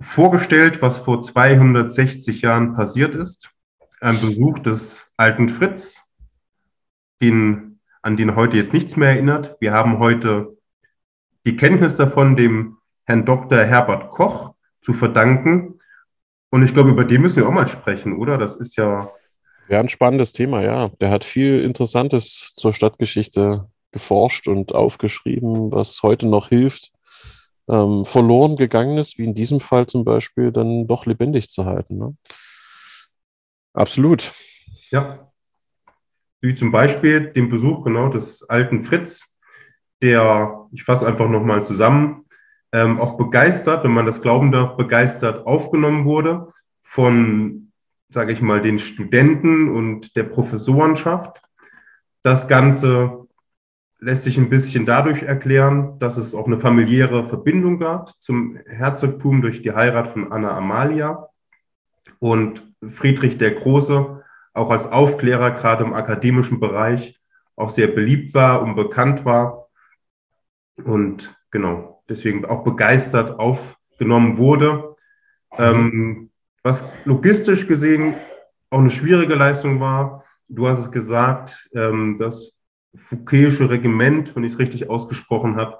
vorgestellt, 0.00 0.82
was 0.82 0.98
vor 0.98 1.22
260 1.22 2.42
Jahren 2.42 2.74
passiert 2.74 3.14
ist. 3.14 3.50
Ein 4.00 4.20
Besuch 4.20 4.58
des 4.58 5.03
alten 5.16 5.48
Fritz, 5.48 6.12
den, 7.20 7.80
an 8.02 8.16
den 8.16 8.36
heute 8.36 8.56
jetzt 8.56 8.72
nichts 8.72 8.96
mehr 8.96 9.10
erinnert. 9.10 9.56
Wir 9.60 9.72
haben 9.72 9.98
heute 9.98 10.56
die 11.46 11.56
Kenntnis 11.56 11.96
davon 11.96 12.36
dem 12.36 12.78
Herrn 13.04 13.24
Dr. 13.24 13.58
Herbert 13.58 14.10
Koch 14.10 14.54
zu 14.82 14.92
verdanken. 14.92 15.80
Und 16.50 16.62
ich 16.62 16.72
glaube, 16.72 16.90
über 16.90 17.04
den 17.04 17.22
müssen 17.22 17.36
wir 17.36 17.48
auch 17.48 17.52
mal 17.52 17.66
sprechen, 17.66 18.16
oder? 18.16 18.38
Das 18.38 18.56
ist 18.56 18.76
ja 18.76 19.10
ja, 19.68 19.80
ein 19.80 19.88
spannendes 19.88 20.32
Thema, 20.32 20.62
ja. 20.62 20.90
Der 21.00 21.10
hat 21.10 21.24
viel 21.24 21.60
Interessantes 21.60 22.52
zur 22.54 22.74
Stadtgeschichte 22.74 23.70
geforscht 23.92 24.46
und 24.46 24.74
aufgeschrieben, 24.74 25.72
was 25.72 26.02
heute 26.02 26.26
noch 26.26 26.48
hilft, 26.48 26.92
ähm, 27.68 28.04
verloren 28.04 28.56
gegangenes, 28.56 29.16
wie 29.16 29.24
in 29.24 29.34
diesem 29.34 29.60
Fall 29.60 29.86
zum 29.86 30.04
Beispiel, 30.04 30.52
dann 30.52 30.86
doch 30.86 31.06
lebendig 31.06 31.50
zu 31.50 31.64
halten. 31.64 31.96
Ne? 31.96 32.16
Absolut. 33.72 34.32
Ja. 34.94 35.32
Wie 36.40 36.54
zum 36.54 36.70
Beispiel 36.70 37.32
den 37.32 37.48
Besuch 37.48 37.82
genau 37.84 38.08
des 38.10 38.48
alten 38.48 38.84
Fritz, 38.84 39.36
der, 40.00 40.68
ich 40.70 40.84
fasse 40.84 41.04
einfach 41.04 41.28
nochmal 41.28 41.64
zusammen, 41.64 42.26
ähm, 42.70 43.00
auch 43.00 43.16
begeistert, 43.16 43.82
wenn 43.82 43.90
man 43.90 44.06
das 44.06 44.22
glauben 44.22 44.52
darf, 44.52 44.76
begeistert 44.76 45.46
aufgenommen 45.46 46.04
wurde 46.04 46.52
von 46.84 47.72
sage 48.08 48.32
ich 48.32 48.40
mal, 48.40 48.62
den 48.62 48.78
Studenten 48.78 49.68
und 49.68 50.14
der 50.14 50.22
Professorenschaft. 50.22 51.42
Das 52.22 52.46
Ganze 52.46 53.26
lässt 53.98 54.22
sich 54.22 54.38
ein 54.38 54.48
bisschen 54.48 54.86
dadurch 54.86 55.24
erklären, 55.24 55.98
dass 55.98 56.16
es 56.16 56.34
auch 56.36 56.46
eine 56.46 56.60
familiäre 56.60 57.26
Verbindung 57.26 57.80
gab 57.80 58.12
zum 58.22 58.58
Herzogtum 58.66 59.42
durch 59.42 59.62
die 59.62 59.72
Heirat 59.72 60.10
von 60.10 60.30
Anna 60.30 60.56
Amalia 60.56 61.28
und 62.20 62.72
Friedrich 62.86 63.36
der 63.38 63.50
Große 63.50 64.23
auch 64.54 64.70
als 64.70 64.90
Aufklärer 64.90 65.50
gerade 65.50 65.84
im 65.84 65.92
akademischen 65.92 66.60
Bereich 66.60 67.20
auch 67.56 67.70
sehr 67.70 67.88
beliebt 67.88 68.34
war 68.34 68.62
und 68.62 68.74
bekannt 68.74 69.24
war 69.24 69.68
und 70.82 71.36
genau 71.50 72.02
deswegen 72.08 72.44
auch 72.44 72.64
begeistert 72.64 73.38
aufgenommen 73.38 74.38
wurde. 74.38 74.96
Ähm, 75.56 76.30
was 76.62 76.84
logistisch 77.04 77.68
gesehen 77.68 78.14
auch 78.70 78.80
eine 78.80 78.90
schwierige 78.90 79.34
Leistung 79.34 79.78
war. 79.78 80.24
Du 80.48 80.66
hast 80.66 80.80
es 80.80 80.90
gesagt, 80.90 81.68
ähm, 81.74 82.18
das 82.18 82.56
Fouquet'sche 82.94 83.70
Regiment, 83.70 84.34
wenn 84.34 84.44
ich 84.44 84.54
es 84.54 84.58
richtig 84.58 84.90
ausgesprochen 84.90 85.56
habe, 85.56 85.78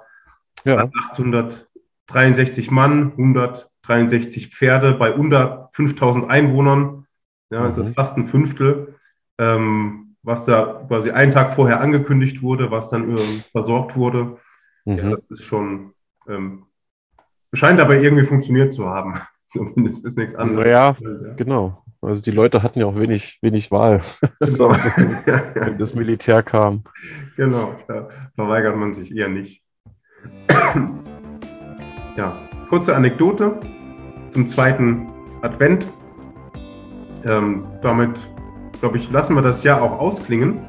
ja. 0.63 0.89
863 1.11 2.71
Mann, 2.71 3.11
163 3.11 4.55
Pferde 4.55 4.93
bei 4.93 5.13
unter 5.13 5.69
5000 5.73 6.29
Einwohnern. 6.29 7.04
Ja, 7.51 7.61
mhm. 7.61 7.65
das 7.65 7.77
ist 7.77 7.95
fast 7.95 8.17
ein 8.17 8.25
Fünftel, 8.25 8.95
ähm, 9.37 10.15
was 10.23 10.45
da 10.45 10.83
quasi 10.87 11.11
einen 11.11 11.31
Tag 11.31 11.53
vorher 11.53 11.81
angekündigt 11.81 12.41
wurde, 12.41 12.71
was 12.71 12.89
dann 12.89 13.09
ähm, 13.11 13.43
versorgt 13.51 13.95
wurde. 13.95 14.37
Mhm. 14.85 14.97
Ja, 14.97 15.09
das 15.09 15.25
ist 15.27 15.43
schon, 15.43 15.93
ähm, 16.27 16.65
scheint 17.53 17.79
aber 17.79 17.97
irgendwie 17.97 18.25
funktioniert 18.25 18.73
zu 18.73 18.87
haben. 18.89 19.15
Zumindest 19.53 20.05
ist 20.05 20.17
nichts 20.17 20.35
anderes. 20.35 20.69
Ja, 20.69 20.97
genau. 21.37 21.81
Also 22.01 22.21
die 22.21 22.31
Leute 22.31 22.61
hatten 22.61 22.79
ja 22.79 22.85
auch 22.85 22.95
wenig, 22.95 23.39
wenig 23.41 23.71
Wahl, 23.71 24.03
genau. 24.39 24.69
wenn 25.55 25.77
das 25.77 25.95
Militär 25.95 26.43
kam. 26.43 26.83
Genau, 27.35 27.75
da 27.87 28.09
verweigert 28.35 28.75
man 28.75 28.93
sich 28.93 29.15
eher 29.15 29.29
nicht. 29.29 29.63
ja, 32.17 32.37
kurze 32.69 32.95
Anekdote 32.95 33.59
zum 34.29 34.47
zweiten 34.47 35.07
Advent. 35.41 35.85
Ähm, 37.25 37.65
damit, 37.81 38.27
glaube 38.79 38.97
ich, 38.97 39.09
lassen 39.11 39.35
wir 39.35 39.41
das 39.41 39.63
Jahr 39.63 39.81
auch 39.81 39.99
ausklingen. 39.99 40.59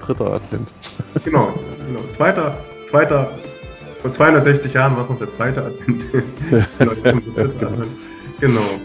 Dritter 0.00 0.32
Advent. 0.32 0.68
genau, 1.24 1.52
genau. 1.86 2.00
Zweiter, 2.10 2.58
zweiter, 2.84 3.30
vor 4.02 4.10
260 4.10 4.72
Jahren 4.72 4.96
war 4.96 5.04
es 5.04 5.10
noch 5.10 5.18
der 5.18 5.30
zweite 5.30 5.64
Advent. 5.64 6.08
genau, 6.78 6.92
der 6.94 7.12
dritte 7.12 7.40
Advent. 7.66 7.90
Genau. 8.40 8.80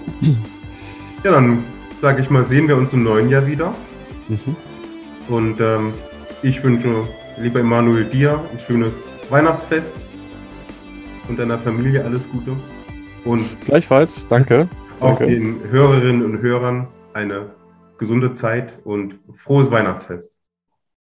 Ja, 1.24 1.32
dann 1.32 1.64
sage 1.96 2.22
ich 2.22 2.30
mal, 2.30 2.46
sehen 2.46 2.68
wir 2.68 2.78
uns 2.78 2.94
im 2.94 3.04
neuen 3.04 3.30
Jahr 3.30 3.48
wieder. 3.48 3.74
Mhm. 4.28 4.56
Und 5.28 5.62
ähm, 5.62 5.94
ich 6.44 6.64
wünsche, 6.64 7.08
lieber 7.40 7.62
Emanuel, 7.62 8.06
dir 8.06 8.40
ein 8.52 8.60
schönes 8.60 9.06
Weihnachtsfest 9.30 10.06
und 11.28 11.40
deiner 11.40 11.58
Familie 11.58 12.04
alles 12.04 12.30
Gute. 12.30 12.52
Und 13.24 13.44
gleichfalls, 13.62 14.28
danke. 14.28 14.68
Auch 15.00 15.18
danke. 15.18 15.28
den 15.28 15.60
Hörerinnen 15.72 16.24
und 16.24 16.42
Hörern 16.42 16.88
eine 17.16 17.56
gesunde 17.98 18.34
Zeit 18.34 18.80
und 18.84 19.20
frohes 19.36 19.72
Weihnachtsfest. 19.72 20.35